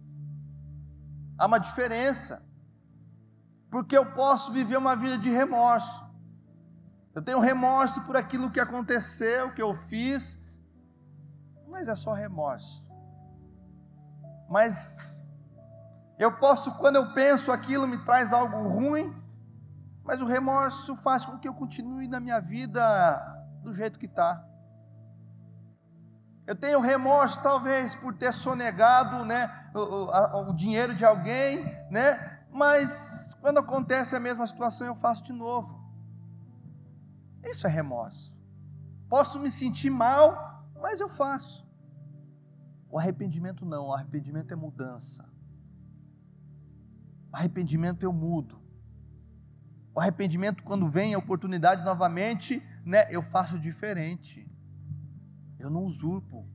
[1.36, 2.46] Há uma diferença,
[3.72, 6.06] porque eu posso viver uma vida de remorso.
[7.16, 10.40] Eu tenho remorso por aquilo que aconteceu, que eu fiz,
[11.68, 12.86] mas é só remorso.
[14.48, 15.26] Mas
[16.20, 19.16] eu posso, quando eu penso aquilo, me traz algo ruim,
[20.04, 22.82] mas o remorso faz com que eu continue na minha vida
[23.64, 24.48] do jeito que está.
[26.48, 32.40] Eu tenho remorso, talvez, por ter sonegado né, o, o, o dinheiro de alguém, né,
[32.50, 35.78] mas quando acontece a mesma situação, eu faço de novo.
[37.44, 38.34] Isso é remorso.
[39.10, 41.68] Posso me sentir mal, mas eu faço.
[42.90, 45.26] O arrependimento não, o arrependimento é mudança.
[47.30, 48.62] O arrependimento eu mudo.
[49.94, 54.47] O arrependimento, quando vem a oportunidade novamente, né, eu faço diferente.
[55.60, 56.48] Eu não usurpo.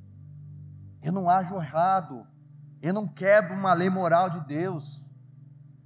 [1.02, 2.26] Eu não ajo errado.
[2.82, 5.06] Eu não quebro uma lei moral de Deus,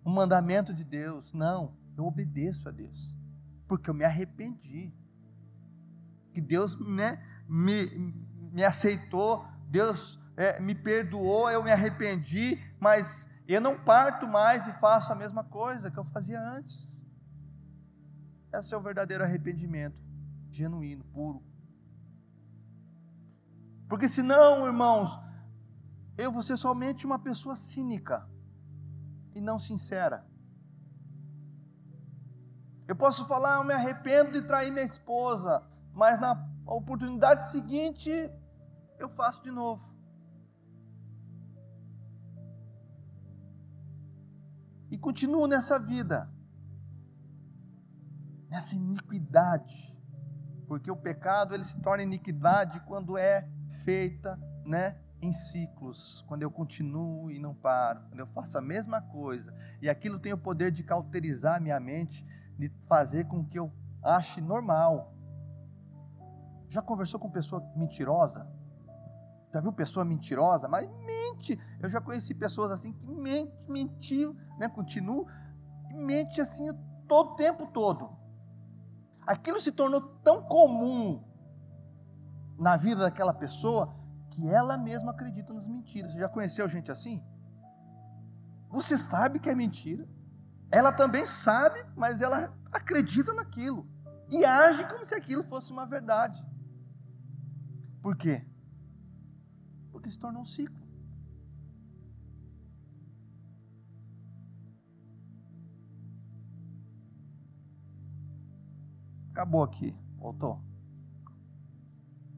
[0.05, 1.31] um mandamento de Deus.
[1.35, 3.14] Não, eu obedeço a Deus,
[3.68, 4.94] porque eu me arrependi.
[6.33, 8.14] Que Deus né, me,
[8.50, 14.72] me aceitou, Deus é, me perdoou, eu me arrependi, mas eu não parto mais e
[14.72, 16.98] faço a mesma coisa que eu fazia antes.
[18.55, 20.02] Esse é o verdadeiro arrependimento,
[20.50, 21.42] genuíno, puro.
[23.88, 25.18] Porque senão, irmãos,
[26.18, 28.29] eu vou ser somente uma pessoa cínica
[29.35, 30.27] e não sincera.
[32.88, 36.33] Eu posso falar, eu me arrependo de trair minha esposa, mas na
[36.66, 38.11] oportunidade seguinte
[38.99, 39.94] eu faço de novo.
[44.90, 46.31] E continuo nessa vida,
[48.49, 49.96] nessa iniquidade,
[50.66, 53.49] porque o pecado ele se torna iniquidade quando é
[53.85, 59.00] feita, né, em ciclos, quando eu continuo e não paro, quando eu faço a mesma
[59.00, 62.24] coisa, e aquilo tem o poder de cauterizar minha mente,
[62.59, 65.12] de fazer com que eu ache normal.
[66.68, 68.46] Já conversou com pessoa mentirosa?
[69.52, 70.68] Já viu pessoa mentirosa?
[70.68, 71.59] Mas mente.
[71.81, 74.68] Eu já conheci pessoas assim que mente, mentiu, né?
[74.68, 75.26] Continua,
[75.92, 76.68] mente assim
[77.07, 78.11] todo o tempo todo.
[79.26, 81.22] Aquilo se tornou tão comum
[82.58, 83.94] na vida daquela pessoa
[84.30, 86.12] que ela mesma acredita nas mentiras.
[86.12, 87.24] Você já conheceu gente assim?
[88.70, 90.06] Você sabe que é mentira.
[90.70, 93.86] Ela também sabe, mas ela acredita naquilo
[94.30, 96.44] e age como se aquilo fosse uma verdade.
[98.02, 98.44] Por quê?
[99.92, 100.84] Porque se torna um ciclo.
[109.30, 109.94] Acabou aqui.
[110.18, 110.60] Voltou.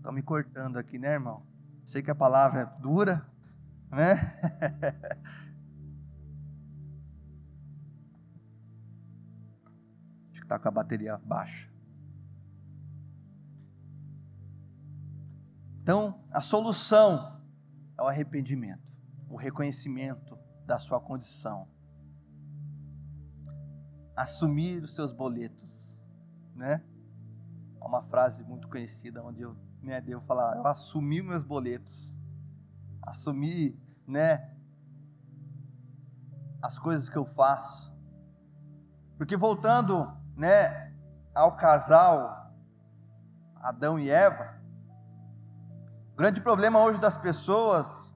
[0.08, 1.46] Estão me cortando aqui, né, irmão?
[1.84, 3.30] Sei que a palavra é dura,
[3.90, 4.14] né?
[10.30, 11.70] Acho que está com a bateria baixa.
[15.82, 17.42] Então, a solução
[17.98, 18.90] é o arrependimento,
[19.28, 21.68] o reconhecimento da sua condição.
[24.16, 26.02] Assumir os seus boletos,
[26.54, 26.82] né?
[27.78, 32.20] Uma frase muito conhecida onde eu né, devo falar, eu assumi meus boletos,
[33.02, 33.74] assumi,
[34.06, 34.54] né,
[36.60, 37.90] as coisas que eu faço.
[39.16, 40.94] Porque voltando, né,
[41.34, 42.52] ao casal
[43.56, 44.60] Adão e Eva,
[46.12, 48.12] o grande problema hoje das pessoas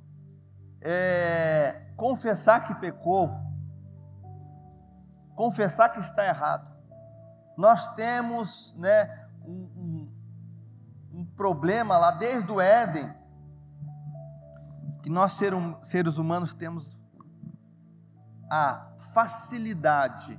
[0.83, 3.31] é confessar que pecou,
[5.35, 6.70] confessar que está errado.
[7.57, 9.72] Nós temos, né, um
[11.37, 13.12] problema lá desde o Éden,
[15.03, 15.39] que nós
[15.83, 16.97] seres humanos temos
[18.51, 20.39] a facilidade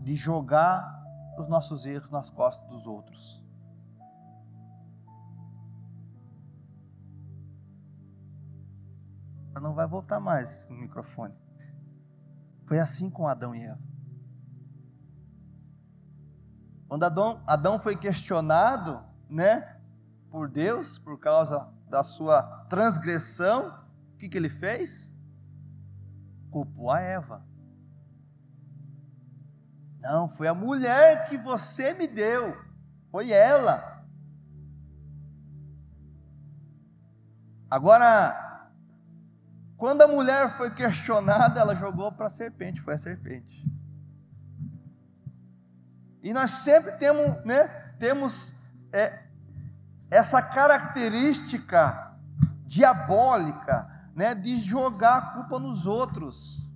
[0.00, 1.04] de jogar
[1.38, 3.44] os nossos erros nas costas dos outros.
[9.60, 11.34] Não vai voltar mais no microfone.
[12.66, 13.80] Foi assim com Adão e Eva.
[16.88, 19.76] Quando Adão, Adão foi questionado, né,
[20.30, 23.68] por Deus, por causa da sua transgressão,
[24.14, 25.12] o que, que ele fez?
[26.50, 27.44] Culpou a Eva.
[30.00, 32.56] Não, foi a mulher que você me deu.
[33.10, 34.04] Foi ela.
[37.68, 38.70] Agora,
[39.76, 43.66] quando a mulher foi questionada, ela jogou para a serpente, foi a serpente.
[46.22, 47.68] E nós sempre temos, né,
[47.98, 48.55] temos
[48.96, 49.26] é,
[50.10, 52.14] essa característica
[52.64, 56.66] diabólica, né, de jogar a culpa nos outros,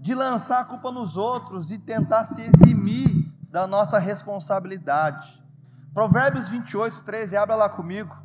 [0.00, 5.42] de lançar a culpa nos outros e tentar se eximir da nossa responsabilidade.
[5.92, 8.16] Provérbios 28, 13, abra lá comigo.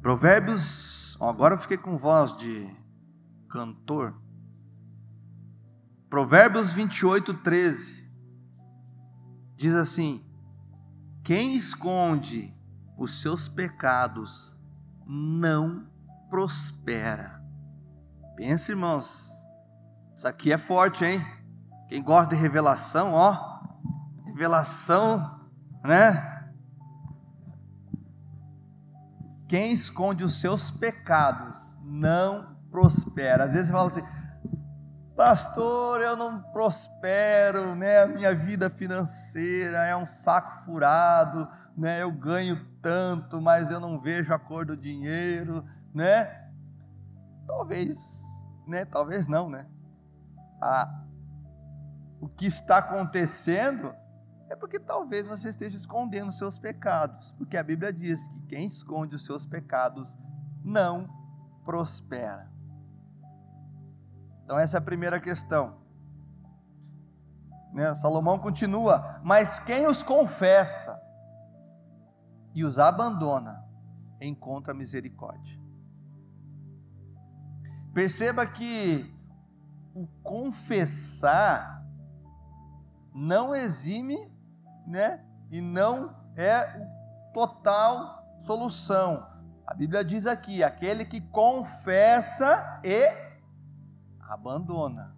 [0.00, 2.74] Provérbios, agora eu fiquei com voz de
[3.48, 4.19] cantor.
[6.10, 8.04] Provérbios 28, 13
[9.56, 10.24] diz assim:
[11.22, 12.52] Quem esconde
[12.98, 14.58] os seus pecados
[15.06, 15.86] não
[16.28, 17.40] prospera.
[18.34, 19.30] Pensa, irmãos,
[20.12, 21.24] isso aqui é forte, hein?
[21.88, 23.60] Quem gosta de revelação, ó,
[24.26, 25.48] revelação,
[25.84, 26.52] né?
[29.48, 33.44] Quem esconde os seus pecados não prospera.
[33.44, 34.19] Às vezes você fala assim,
[35.20, 38.04] Pastor, eu não prospero, né?
[38.04, 41.46] A minha vida financeira é um saco furado,
[41.76, 42.02] né?
[42.02, 45.62] Eu ganho tanto, mas eu não vejo a cor do dinheiro,
[45.92, 46.50] né?
[47.46, 48.22] Talvez,
[48.66, 48.86] né?
[48.86, 49.66] Talvez não, né?
[52.18, 53.94] O que está acontecendo
[54.48, 58.66] é porque talvez você esteja escondendo os seus pecados, porque a Bíblia diz que quem
[58.66, 60.16] esconde os seus pecados
[60.64, 61.06] não
[61.62, 62.48] prospera.
[64.50, 65.76] Então, essa é a primeira questão.
[67.72, 67.94] Né?
[67.94, 71.00] Salomão continua: Mas quem os confessa
[72.52, 73.64] e os abandona,
[74.20, 75.56] encontra misericórdia.
[77.94, 79.08] Perceba que
[79.94, 81.86] o confessar
[83.14, 84.18] não exime,
[84.84, 85.24] né?
[85.48, 86.66] E não é
[87.32, 89.30] total solução.
[89.64, 93.19] A Bíblia diz aqui: aquele que confessa e
[94.30, 95.16] abandona.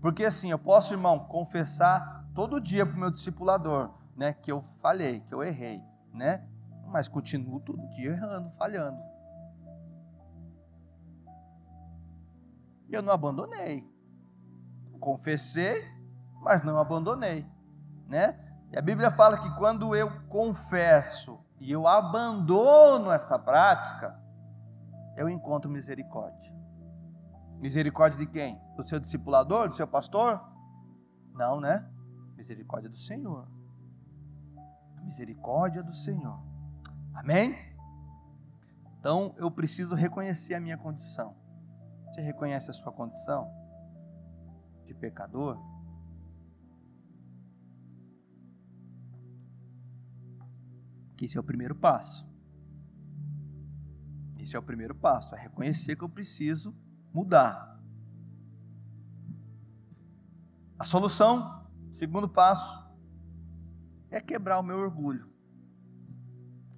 [0.00, 4.62] Porque assim, eu posso, irmão, confessar todo dia para o meu discipulador, né, que eu
[4.80, 6.46] falhei, que eu errei, né?
[6.86, 9.02] Mas continuo todo dia errando, falhando.
[12.88, 13.84] Eu não abandonei.
[15.00, 15.84] Confessei,
[16.40, 17.44] mas não abandonei,
[18.06, 18.38] né?
[18.70, 24.18] E a Bíblia fala que quando eu confesso e eu abandono essa prática,
[25.16, 26.54] eu encontro misericórdia.
[27.60, 28.60] Misericórdia de quem?
[28.76, 30.40] Do seu discipulador, do seu pastor?
[31.32, 31.90] Não, né?
[32.36, 33.48] Misericórdia do Senhor.
[35.02, 36.42] misericórdia do Senhor.
[37.14, 37.54] Amém?
[38.98, 41.36] Então eu preciso reconhecer a minha condição.
[42.06, 43.50] Você reconhece a sua condição
[44.86, 45.58] de pecador?
[51.20, 52.28] Esse é o primeiro passo.
[54.38, 56.74] Esse é o primeiro passo, é reconhecer que eu preciso
[57.14, 57.80] mudar.
[60.76, 62.84] A solução, segundo passo,
[64.10, 65.32] é quebrar o meu orgulho.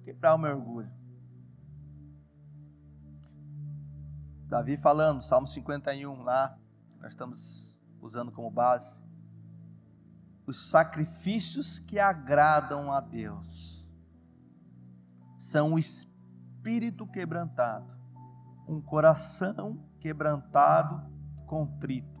[0.03, 0.95] Quebrar o meu orgulho.
[4.47, 6.57] Davi falando, Salmo 51 lá,
[7.01, 9.03] nós estamos usando como base.
[10.45, 13.85] Os sacrifícios que agradam a Deus
[15.37, 17.93] são o espírito quebrantado,
[18.67, 21.01] um coração quebrantado,
[21.45, 22.17] contrito.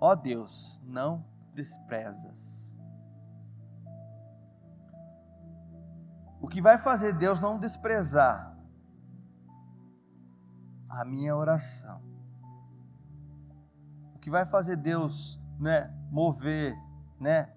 [0.00, 2.74] Ó Deus, não desprezas.
[6.40, 8.56] O que vai fazer Deus não desprezar
[10.88, 12.02] a minha oração?
[14.14, 16.74] O que vai fazer Deus, né, mover,
[17.18, 17.52] né,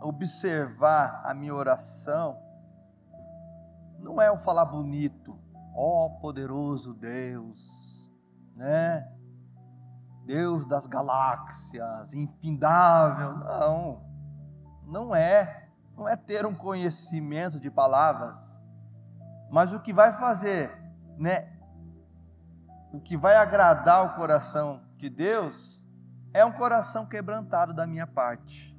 [0.00, 2.36] observar a minha oração?
[4.00, 5.38] Não é o falar bonito,
[5.74, 7.85] ó poderoso Deus,
[8.56, 9.06] né?
[10.24, 13.36] Deus das galáxias, infindável.
[13.36, 14.04] Não,
[14.84, 18.36] não é, não é ter um conhecimento de palavras,
[19.50, 20.70] mas o que vai fazer,
[21.16, 21.52] né?
[22.92, 25.84] O que vai agradar o coração de Deus
[26.32, 28.74] é um coração quebrantado da minha parte.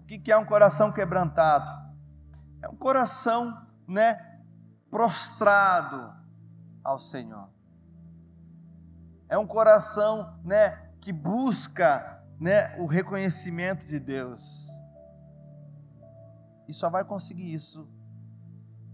[0.00, 1.70] O que é um coração quebrantado?
[2.62, 4.40] É um coração, né,
[4.90, 6.14] prostrado
[6.82, 7.55] ao Senhor.
[9.28, 14.66] É um coração, né, que busca, né, o reconhecimento de Deus.
[16.68, 17.88] E só vai conseguir isso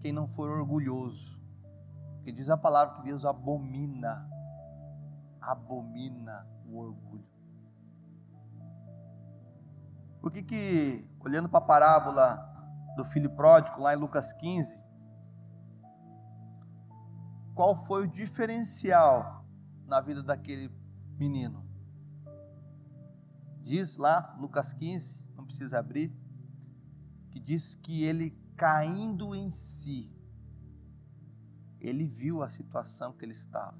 [0.01, 1.41] quem não for orgulhoso.
[2.17, 4.29] Porque diz a palavra que Deus abomina,
[5.41, 7.27] abomina o orgulho.
[10.21, 12.49] Por que que, olhando para a parábola
[12.97, 14.81] do filho pródigo, lá em Lucas 15,
[17.55, 19.42] qual foi o diferencial
[19.87, 20.71] na vida daquele
[21.19, 21.67] menino?
[23.63, 26.13] Diz lá, Lucas 15, não precisa abrir,
[27.31, 30.13] que diz que ele caindo em si,
[31.81, 33.77] ele viu a situação que ele estava.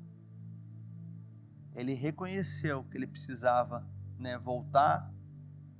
[1.75, 3.87] Ele reconheceu que ele precisava
[4.19, 5.13] né, voltar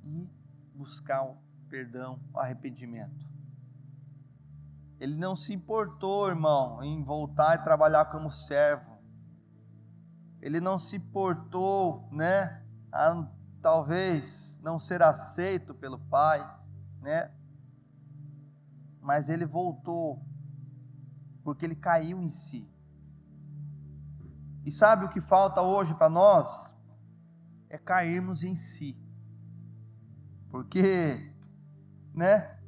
[0.03, 0.29] e
[0.73, 1.37] buscar o
[1.69, 3.27] perdão, o arrependimento.
[4.99, 8.92] Ele não se importou, irmão, em voltar e trabalhar como servo.
[10.43, 13.25] Ele não se importou, né, a
[13.61, 16.45] talvez não ser aceito pelo pai,
[17.01, 17.31] né?
[18.99, 20.21] Mas ele voltou
[21.45, 22.69] porque ele caiu em si.
[24.65, 26.75] E sabe o que falta hoje para nós?
[27.69, 28.97] É cairmos em si.
[30.49, 31.33] Porque,
[32.13, 32.59] né?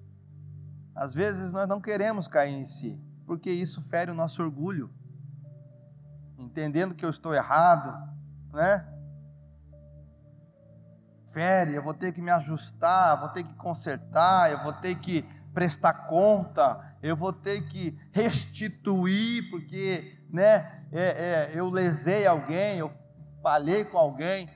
[0.96, 4.90] Às vezes nós não queremos cair em si, porque isso fere o nosso orgulho.
[6.38, 7.94] Entendendo que eu estou errado,
[8.52, 8.86] né?
[11.32, 15.24] Fere, eu vou ter que me ajustar, vou ter que consertar, eu vou ter que
[15.54, 22.92] prestar conta, eu vou ter que restituir, porque né, é, é, eu lesei alguém, eu
[23.42, 24.50] falhei com alguém.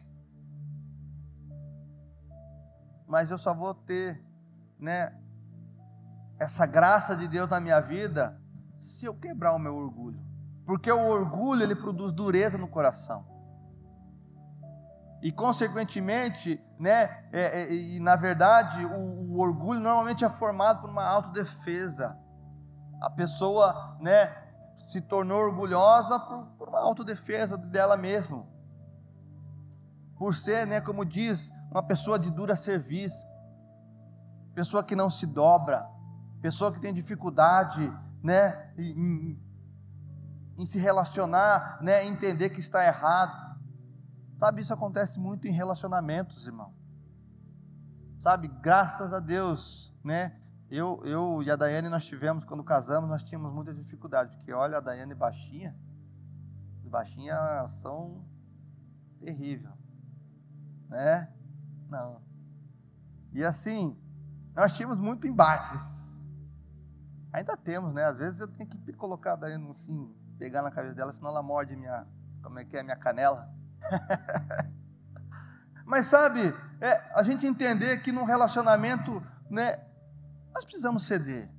[3.07, 4.23] Mas eu só vou ter
[4.77, 5.17] né,
[6.39, 8.39] essa graça de Deus na minha vida
[8.79, 10.28] se eu quebrar o meu orgulho.
[10.69, 13.25] Porque o orgulho ele produz dureza no coração.
[15.19, 20.91] E consequentemente, né, é, é, e na verdade, o, o, orgulho normalmente é formado por
[20.91, 22.15] uma autodefesa.
[23.01, 24.31] A pessoa, né,
[24.87, 28.45] se tornou orgulhosa por, por uma autodefesa dela mesma.
[30.19, 33.25] Por ser, né, como diz, uma pessoa de dura serviço,
[34.53, 35.89] pessoa que não se dobra,
[36.43, 37.91] pessoa que tem dificuldade,
[38.21, 39.48] né, em,
[40.59, 43.57] em se relacionar, né, entender que está errado.
[44.37, 46.73] Sabe, isso acontece muito em relacionamentos, irmão.
[48.19, 50.37] Sabe, graças a Deus, né?
[50.69, 54.77] Eu, eu e a Daiane, nós tivemos, quando casamos, nós tínhamos muita dificuldade, porque olha,
[54.77, 55.73] a Daiane baixinha,
[56.83, 58.25] baixinha são
[59.21, 59.71] terrível,
[60.89, 61.33] né?
[61.87, 62.21] Não.
[63.31, 63.97] E assim,
[64.53, 66.21] nós tínhamos muito embates.
[67.31, 68.03] Ainda temos, né?
[68.03, 71.43] Às vezes eu tenho que colocar a Daiane assim, pegar na cabeça dela, senão ela
[71.43, 72.07] morde minha,
[72.41, 73.53] como é que é, minha canela.
[75.85, 76.39] Mas sabe,
[76.79, 79.85] é, a gente entender que num relacionamento, né,
[80.53, 81.51] nós precisamos ceder.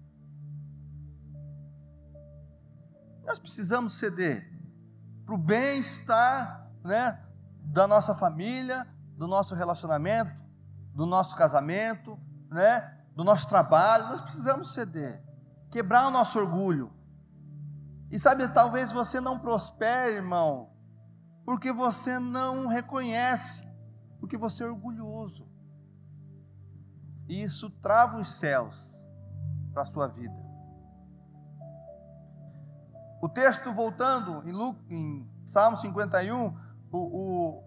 [3.24, 4.50] Nós precisamos ceder
[5.26, 7.22] para o bem-estar né,
[7.62, 10.42] da nossa família, do nosso relacionamento,
[10.94, 12.18] do nosso casamento,
[12.48, 14.08] né, do nosso trabalho.
[14.08, 15.22] Nós precisamos ceder,
[15.70, 16.90] quebrar o nosso orgulho.
[18.10, 20.70] E sabe, talvez você não prospere, irmão,
[21.44, 23.64] porque você não reconhece,
[24.18, 25.48] porque você é orgulhoso.
[27.28, 29.00] E isso trava os céus
[29.72, 30.34] para a sua vida.
[33.22, 36.56] O texto, voltando em, Lu, em Salmo 51,
[36.90, 37.64] o, o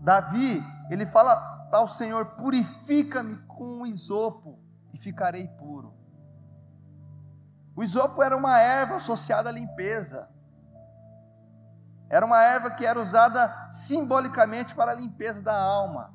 [0.00, 4.58] Davi, ele fala ao Senhor: purifica-me com o isopo
[4.92, 5.95] e ficarei puro.
[7.76, 10.26] O isopo era uma erva associada à limpeza.
[12.08, 16.14] Era uma erva que era usada simbolicamente para a limpeza da alma.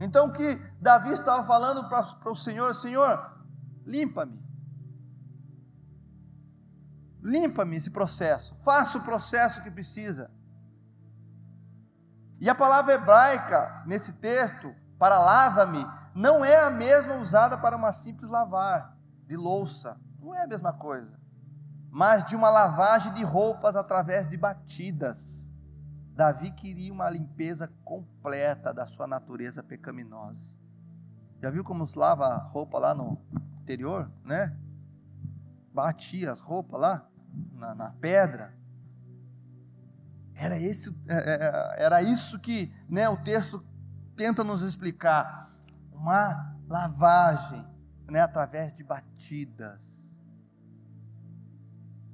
[0.00, 3.42] Então que Davi estava falando para, para o Senhor, Senhor,
[3.84, 4.40] limpa-me.
[7.20, 10.30] Limpa-me esse processo, faça o processo que precisa.
[12.38, 15.84] E a palavra hebraica nesse texto, para lava-me,
[16.14, 18.93] não é a mesma usada para uma simples lavar
[19.26, 20.00] de louça.
[20.20, 21.24] Não é a mesma coisa
[21.94, 25.48] mas de uma lavagem de roupas através de batidas.
[26.12, 30.58] Davi queria uma limpeza completa da sua natureza pecaminosa.
[31.40, 33.16] Já viu como se lava a roupa lá no
[33.60, 34.58] interior, né?
[35.72, 37.08] Batia as roupas lá
[37.52, 38.52] na, na pedra.
[40.34, 43.64] Era, esse, é, é, é, era isso que né, o texto
[44.16, 45.48] tenta nos explicar.
[45.92, 47.64] Uma lavagem
[48.08, 49.82] né, através de batidas.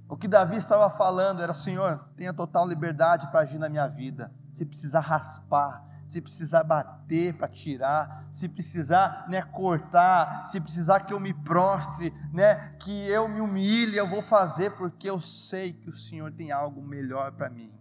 [0.08, 4.32] O que Davi estava falando era: Senhor, tenha total liberdade para agir na minha vida.
[4.52, 11.14] Se precisar raspar, se precisar bater para tirar, se precisar né, cortar, se precisar que
[11.14, 15.88] eu me prostre, né, que eu me humilhe, eu vou fazer, porque eu sei que
[15.88, 17.72] o Senhor tem algo melhor para mim.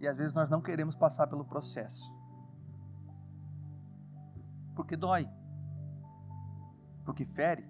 [0.00, 2.12] E às vezes nós não queremos passar pelo processo.
[4.74, 5.28] Porque dói.
[7.10, 7.68] Porque fere.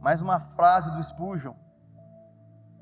[0.00, 1.54] Mais uma frase do Spurgeon.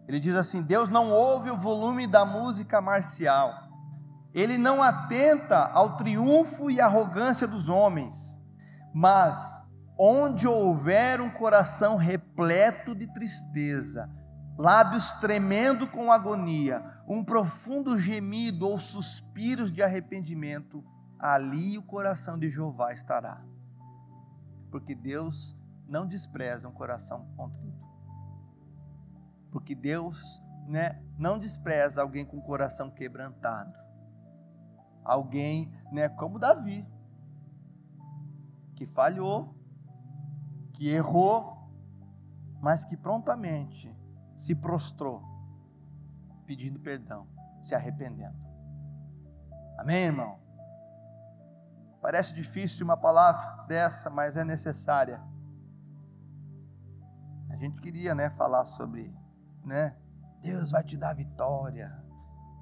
[0.06, 3.54] Ele diz assim: Deus não ouve o volume da música marcial.
[4.34, 8.36] Ele não atenta ao triunfo e arrogância dos homens.
[8.92, 9.58] Mas
[9.98, 14.10] onde houver um coração repleto de tristeza,
[14.58, 20.84] lábios tremendo com agonia, um profundo gemido ou suspiros de arrependimento,
[21.18, 23.40] ali o coração de Jeová estará.
[24.70, 25.56] Porque Deus
[25.86, 27.88] não despreza um coração contrito.
[29.50, 33.76] Porque Deus né, não despreza alguém com o coração quebrantado.
[35.04, 36.86] Alguém né, como Davi,
[38.76, 39.54] que falhou,
[40.72, 41.58] que errou,
[42.60, 43.94] mas que prontamente
[44.36, 45.22] se prostrou,
[46.46, 47.26] pedindo perdão,
[47.62, 48.38] se arrependendo.
[49.78, 50.38] Amém, irmão?
[52.10, 55.22] Parece difícil uma palavra dessa, mas é necessária.
[57.48, 59.16] A gente queria, né, falar sobre,
[59.64, 59.96] né,
[60.42, 62.04] Deus vai te dar vitória.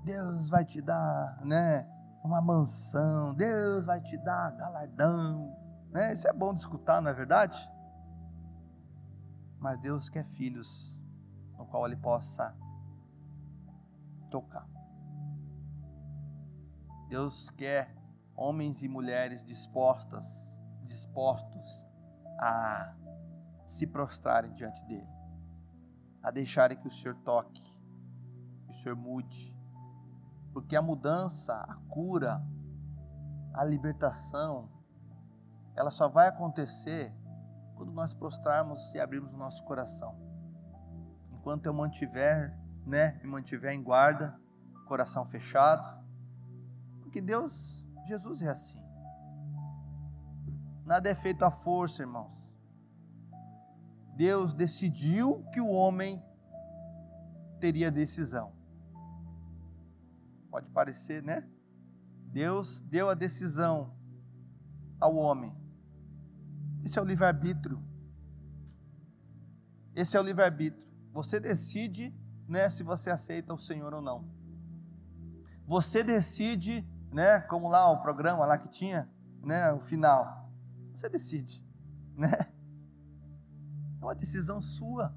[0.04, 1.88] Deus vai te dar, né,
[2.22, 3.32] uma mansão.
[3.32, 5.56] Deus vai te dar galardão,
[5.92, 6.12] né?
[6.12, 7.58] Isso é bom de escutar, não é verdade?
[9.58, 11.02] Mas Deus quer filhos
[11.56, 12.54] no qual ele possa
[14.30, 14.68] tocar.
[17.08, 17.97] Deus quer
[18.38, 21.86] homens e mulheres dispostas, dispostos
[22.38, 22.94] a
[23.66, 25.08] se prostrarem diante dele,
[26.22, 27.62] a deixarem que o Senhor toque,
[28.64, 29.56] que o Senhor mude,
[30.52, 32.42] porque a mudança, a cura,
[33.52, 34.70] a libertação,
[35.74, 37.12] ela só vai acontecer
[37.74, 40.28] quando nós prostrarmos e abrirmos o nosso coração
[41.48, 44.38] enquanto eu mantiver, né, me mantiver em guarda,
[44.86, 46.04] coração fechado.
[47.00, 48.82] Porque Deus, Jesus é assim.
[50.84, 52.48] Nada é feito à força, irmãos.
[54.16, 56.22] Deus decidiu que o homem
[57.60, 58.52] teria decisão.
[60.50, 61.46] Pode parecer, né?
[62.32, 63.94] Deus deu a decisão
[64.98, 65.54] ao homem.
[66.82, 67.84] Esse é o livre-arbítrio.
[69.94, 70.88] Esse é o livre-arbítrio.
[71.12, 72.14] Você decide
[72.48, 74.26] né, se você aceita o Senhor ou não.
[75.66, 79.08] Você decide, né, como lá o programa lá que tinha,
[79.42, 80.50] né, o final.
[80.94, 81.64] Você decide,
[82.16, 82.32] né?
[84.00, 85.14] É uma decisão sua.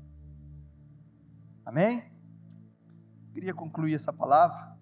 [1.66, 2.12] Amém?
[3.32, 4.78] Queria concluir essa palavra.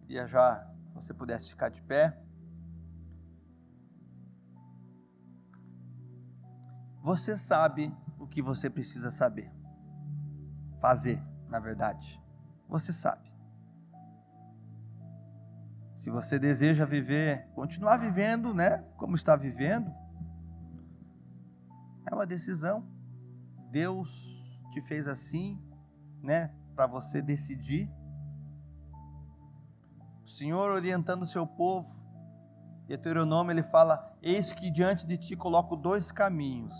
[0.00, 2.22] Queria já você pudesse ficar de pé.
[7.02, 9.56] Você sabe o que você precisa saber
[10.80, 12.22] fazer, na verdade.
[12.68, 13.25] Você sabe.
[16.06, 19.92] Se você deseja viver, continuar vivendo, né, como está vivendo,
[22.08, 22.88] é uma decisão.
[23.72, 24.08] Deus
[24.70, 25.60] te fez assim,
[26.22, 27.90] né, para você decidir.
[30.22, 32.00] O Senhor orientando o seu povo,
[32.86, 36.76] Deuteronômio ele fala: Eis que diante de ti coloco dois caminhos: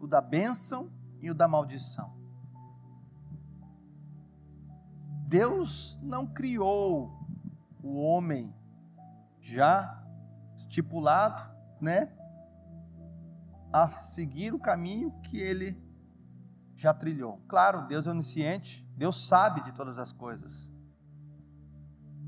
[0.00, 2.21] o da bênção e o da maldição.
[5.32, 7.26] Deus não criou
[7.82, 8.54] o homem
[9.40, 10.06] já
[10.58, 11.42] estipulado,
[11.80, 12.12] né,
[13.72, 15.82] a seguir o caminho que ele
[16.74, 17.40] já trilhou.
[17.48, 20.70] Claro, Deus é onisciente, Deus sabe de todas as coisas.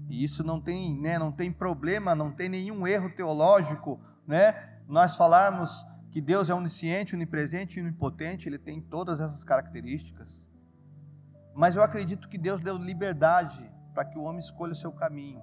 [0.08, 4.80] E isso não tem, né, não tem problema, não tem nenhum erro teológico, né?
[4.88, 10.42] Nós falarmos que Deus é onisciente, onipresente e onipotente, ele tem todas essas características.
[11.54, 15.42] Mas eu acredito que Deus deu liberdade para que o homem escolha o seu caminho.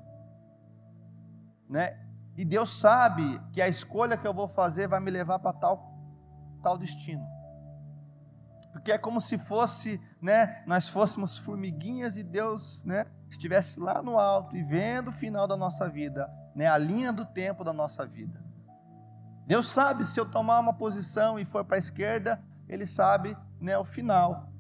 [1.70, 1.98] Né?
[2.38, 5.90] E Deus sabe que a escolha que eu vou fazer vai me levar para tal
[6.62, 7.26] tal destino.
[8.72, 14.20] Porque é como se fosse, né, nós fôssemos formiguinhas e Deus, né, estivesse lá no
[14.20, 18.06] alto e vendo o final da nossa vida né, a linha do tempo da nossa
[18.06, 18.44] vida.
[19.46, 23.78] Deus sabe se eu tomar uma posição e for para a esquerda, Ele sabe né,
[23.78, 24.51] o final.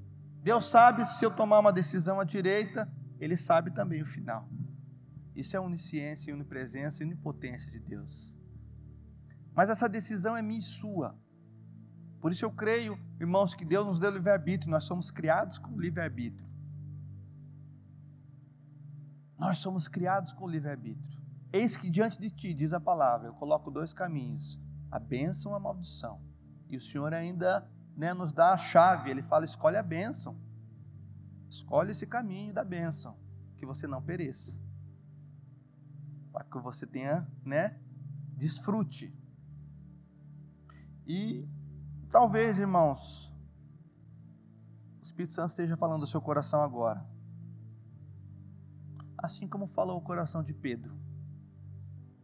[0.42, 4.50] Deus sabe se eu tomar uma decisão à direita, Ele sabe também o final.
[5.36, 8.34] Isso é onisciência, onipresença e onipotência de Deus.
[9.54, 11.16] Mas essa decisão é minha e sua.
[12.20, 16.50] Por isso eu creio, irmãos, que Deus nos deu livre-arbítrio, nós somos criados com livre-arbítrio.
[19.38, 21.20] Nós somos criados com livre-arbítrio.
[21.54, 25.56] Eis que diante de ti, diz a palavra, eu coloco dois caminhos: a bênção e
[25.56, 26.22] a maldição.
[26.70, 30.36] E o Senhor ainda né, nos dá a chave, ele fala: escolhe a bênção.
[31.50, 33.18] Escolhe esse caminho da bênção,
[33.58, 34.58] que você não pereça.
[36.32, 37.78] Para que você tenha, né,
[38.38, 39.14] desfrute.
[41.06, 41.46] E
[42.10, 43.36] talvez, irmãos,
[45.02, 47.06] o Espírito Santo esteja falando do seu coração agora.
[49.18, 50.98] Assim como falou o coração de Pedro.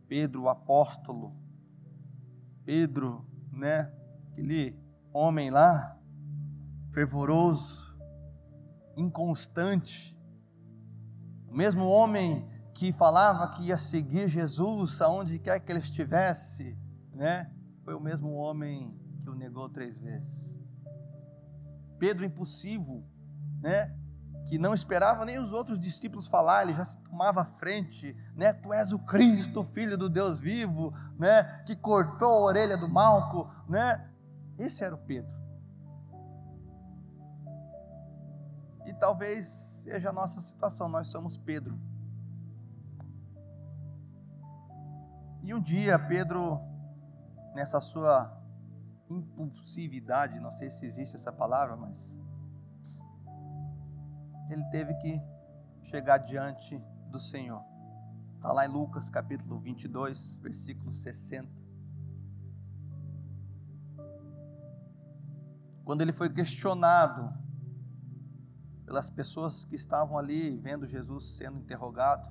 [0.08, 1.36] Pedro, o apóstolo.
[2.64, 3.94] Pedro, né?
[4.32, 5.98] Aquele homem lá,
[6.94, 7.96] fervoroso,
[8.96, 10.18] inconstante.
[11.48, 16.78] O mesmo homem que falava que ia seguir Jesus aonde quer que ele estivesse,
[17.14, 17.52] né?
[17.84, 20.54] Foi o mesmo homem que o negou três vezes.
[21.98, 23.04] Pedro impulsivo,
[23.62, 23.96] né?
[24.48, 28.54] Que não esperava nem os outros discípulos falar, ele já se tomava à frente, né?
[28.54, 31.64] Tu és o Cristo, filho do Deus vivo, né?
[31.66, 34.08] Que cortou a orelha do Malco, né?
[34.58, 35.32] Esse era o Pedro.
[38.86, 39.46] E talvez
[39.84, 41.78] seja a nossa situação, nós somos Pedro.
[45.44, 46.60] E um dia Pedro,
[47.54, 48.38] nessa sua
[49.10, 52.18] impulsividade, não sei se existe essa palavra, mas
[54.50, 55.22] ele teve que
[55.82, 56.78] chegar diante
[57.10, 57.64] do Senhor.
[58.36, 61.57] Está lá em Lucas capítulo 22, versículo 60.
[65.88, 67.34] Quando ele foi questionado
[68.84, 72.30] pelas pessoas que estavam ali vendo Jesus sendo interrogado,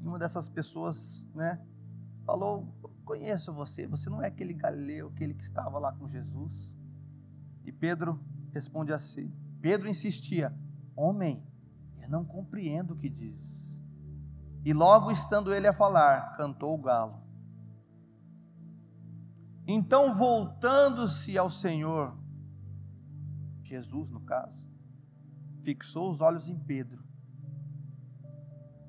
[0.00, 1.60] uma dessas pessoas, né,
[2.24, 2.72] falou:
[3.04, 6.78] Conheço você, você não é aquele galileu, aquele que estava lá com Jesus.
[7.64, 10.56] E Pedro responde assim: Pedro insistia:
[10.94, 11.44] Homem,
[12.00, 13.76] eu não compreendo o que diz.
[14.64, 17.21] E logo estando ele a falar, cantou o galo.
[19.74, 22.14] Então, voltando-se ao Senhor,
[23.62, 24.62] Jesus no caso,
[25.62, 27.02] fixou os olhos em Pedro.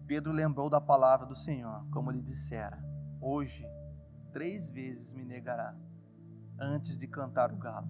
[0.05, 2.83] Pedro lembrou da palavra do Senhor, como lhe dissera:
[3.21, 3.65] Hoje,
[4.33, 5.73] três vezes me negará,
[6.59, 7.87] antes de cantar o galo.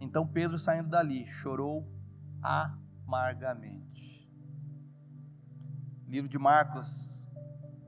[0.00, 1.88] Então Pedro, saindo dali, chorou
[2.42, 4.28] amargamente.
[6.04, 7.30] O livro de Marcos,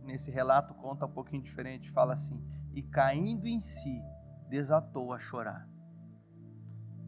[0.05, 1.91] nesse relato, conta um pouquinho diferente.
[1.91, 4.03] Fala assim: E caindo em si,
[4.49, 5.69] desatou a chorar.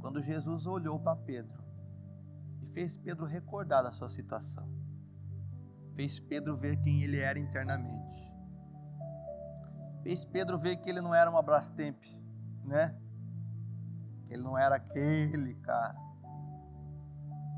[0.01, 1.65] Quando Jesus olhou para Pedro
[2.61, 4.69] e fez Pedro recordar da sua situação,
[5.95, 8.33] fez Pedro ver quem ele era internamente,
[10.03, 12.03] fez Pedro ver que ele não era uma Brastemp,
[12.65, 12.95] né?
[14.29, 15.97] Ele não era aquele cara.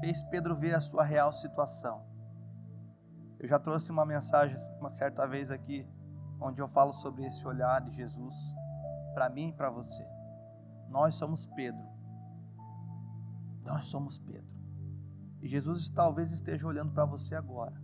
[0.01, 2.07] Fez Pedro ver a sua real situação.
[3.39, 5.89] Eu já trouxe uma mensagem uma certa vez aqui,
[6.41, 8.35] onde eu falo sobre esse olhar de Jesus
[9.15, 10.07] para mim e para você.
[10.89, 11.87] Nós somos Pedro.
[13.65, 14.57] Nós somos Pedro.
[15.41, 17.81] E Jesus talvez esteja olhando para você agora.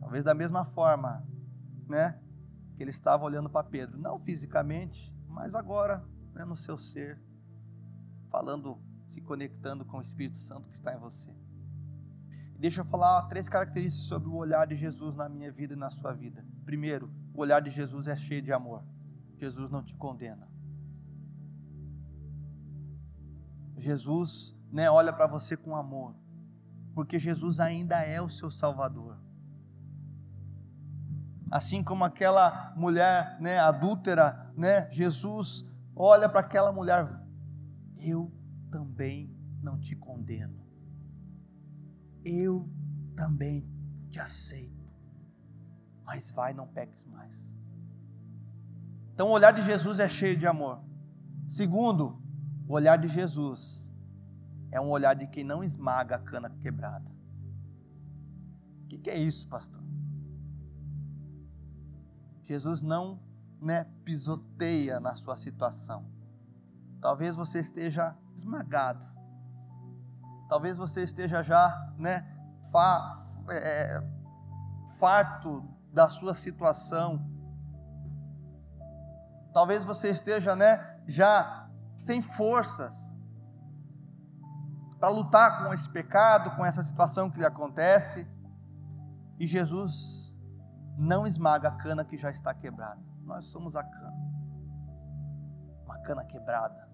[0.00, 1.26] Talvez da mesma forma,
[1.88, 2.20] né?
[2.76, 7.20] Que ele estava olhando para Pedro, não fisicamente, mas agora né, no seu ser,
[8.30, 8.78] falando,
[9.08, 11.34] se conectando com o Espírito Santo que está em você.
[12.58, 15.90] Deixa eu falar três características sobre o olhar de Jesus na minha vida e na
[15.90, 16.44] sua vida.
[16.64, 18.82] Primeiro, o olhar de Jesus é cheio de amor.
[19.36, 20.48] Jesus não te condena.
[23.76, 26.14] Jesus né, olha para você com amor,
[26.94, 29.18] porque Jesus ainda é o seu Salvador.
[31.50, 37.20] Assim como aquela mulher né, adúltera, né, Jesus olha para aquela mulher,
[37.98, 38.32] eu
[38.70, 40.65] também não te condeno.
[42.28, 42.68] Eu
[43.14, 43.64] também
[44.10, 44.84] te aceito.
[46.04, 47.54] Mas vai, não peques mais.
[49.14, 50.82] Então o olhar de Jesus é cheio de amor.
[51.46, 52.20] Segundo,
[52.66, 53.88] o olhar de Jesus
[54.72, 57.08] é um olhar de quem não esmaga a cana quebrada.
[58.82, 59.82] O que, que é isso, pastor?
[62.42, 63.20] Jesus não
[63.60, 66.04] né, pisoteia na sua situação.
[67.00, 69.15] Talvez você esteja esmagado.
[70.48, 72.24] Talvez você esteja já, né,
[72.70, 73.18] fa,
[73.50, 74.02] é,
[74.98, 77.24] farto da sua situação.
[79.52, 81.68] Talvez você esteja, né, já
[81.98, 82.94] sem forças
[84.98, 88.26] para lutar com esse pecado, com essa situação que lhe acontece.
[89.38, 90.34] E Jesus
[90.96, 93.00] não esmaga a cana que já está quebrada.
[93.22, 94.16] Nós somos a cana.
[95.84, 96.88] Uma cana quebrada.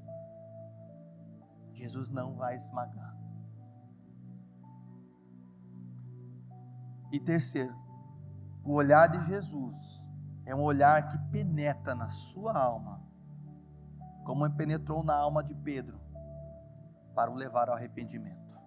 [1.73, 3.12] Jesus não vai esmagar.
[7.13, 7.77] E terceiro,
[8.65, 10.03] o olhar de Jesus
[10.47, 13.03] é um olhar que penetra na sua alma,
[14.25, 16.01] como penetrou na alma de Pedro,
[17.15, 18.59] para o levar ao arrependimento.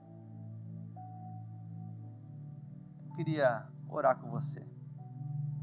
[3.08, 4.60] Eu queria orar com você.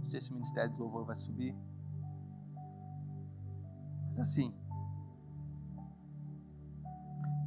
[0.01, 1.57] Não sei se o ministério de louvor vai subir.
[4.09, 4.53] Mas assim,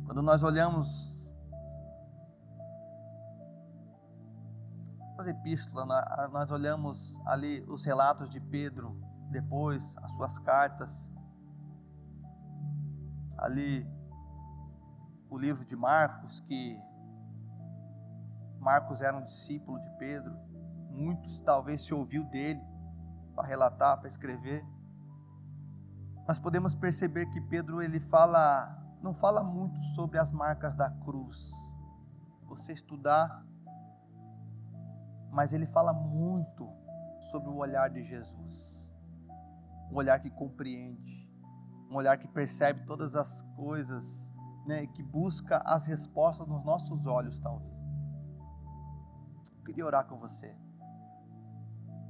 [0.06, 1.15] quando nós olhamos
[5.18, 5.88] as epístolas,
[6.32, 9.00] nós olhamos ali os relatos de Pedro,
[9.32, 11.12] depois as suas cartas,
[13.38, 13.88] ali
[15.30, 16.78] o livro de Marcos, que
[18.60, 20.36] Marcos era um discípulo de Pedro,
[20.90, 22.62] muitos talvez se ouviu dele
[23.36, 24.66] para relatar, para escrever.
[26.28, 31.52] Nós podemos perceber que Pedro ele fala, não fala muito sobre as marcas da cruz.
[32.48, 33.46] Você estudar,
[35.32, 36.70] mas ele fala muito
[37.32, 38.90] sobre o olhar de Jesus.
[39.92, 41.30] Um olhar que compreende,
[41.90, 44.34] um olhar que percebe todas as coisas,
[44.66, 47.74] né, que busca as respostas nos nossos olhos, talvez.
[49.58, 50.56] Eu queria orar com você.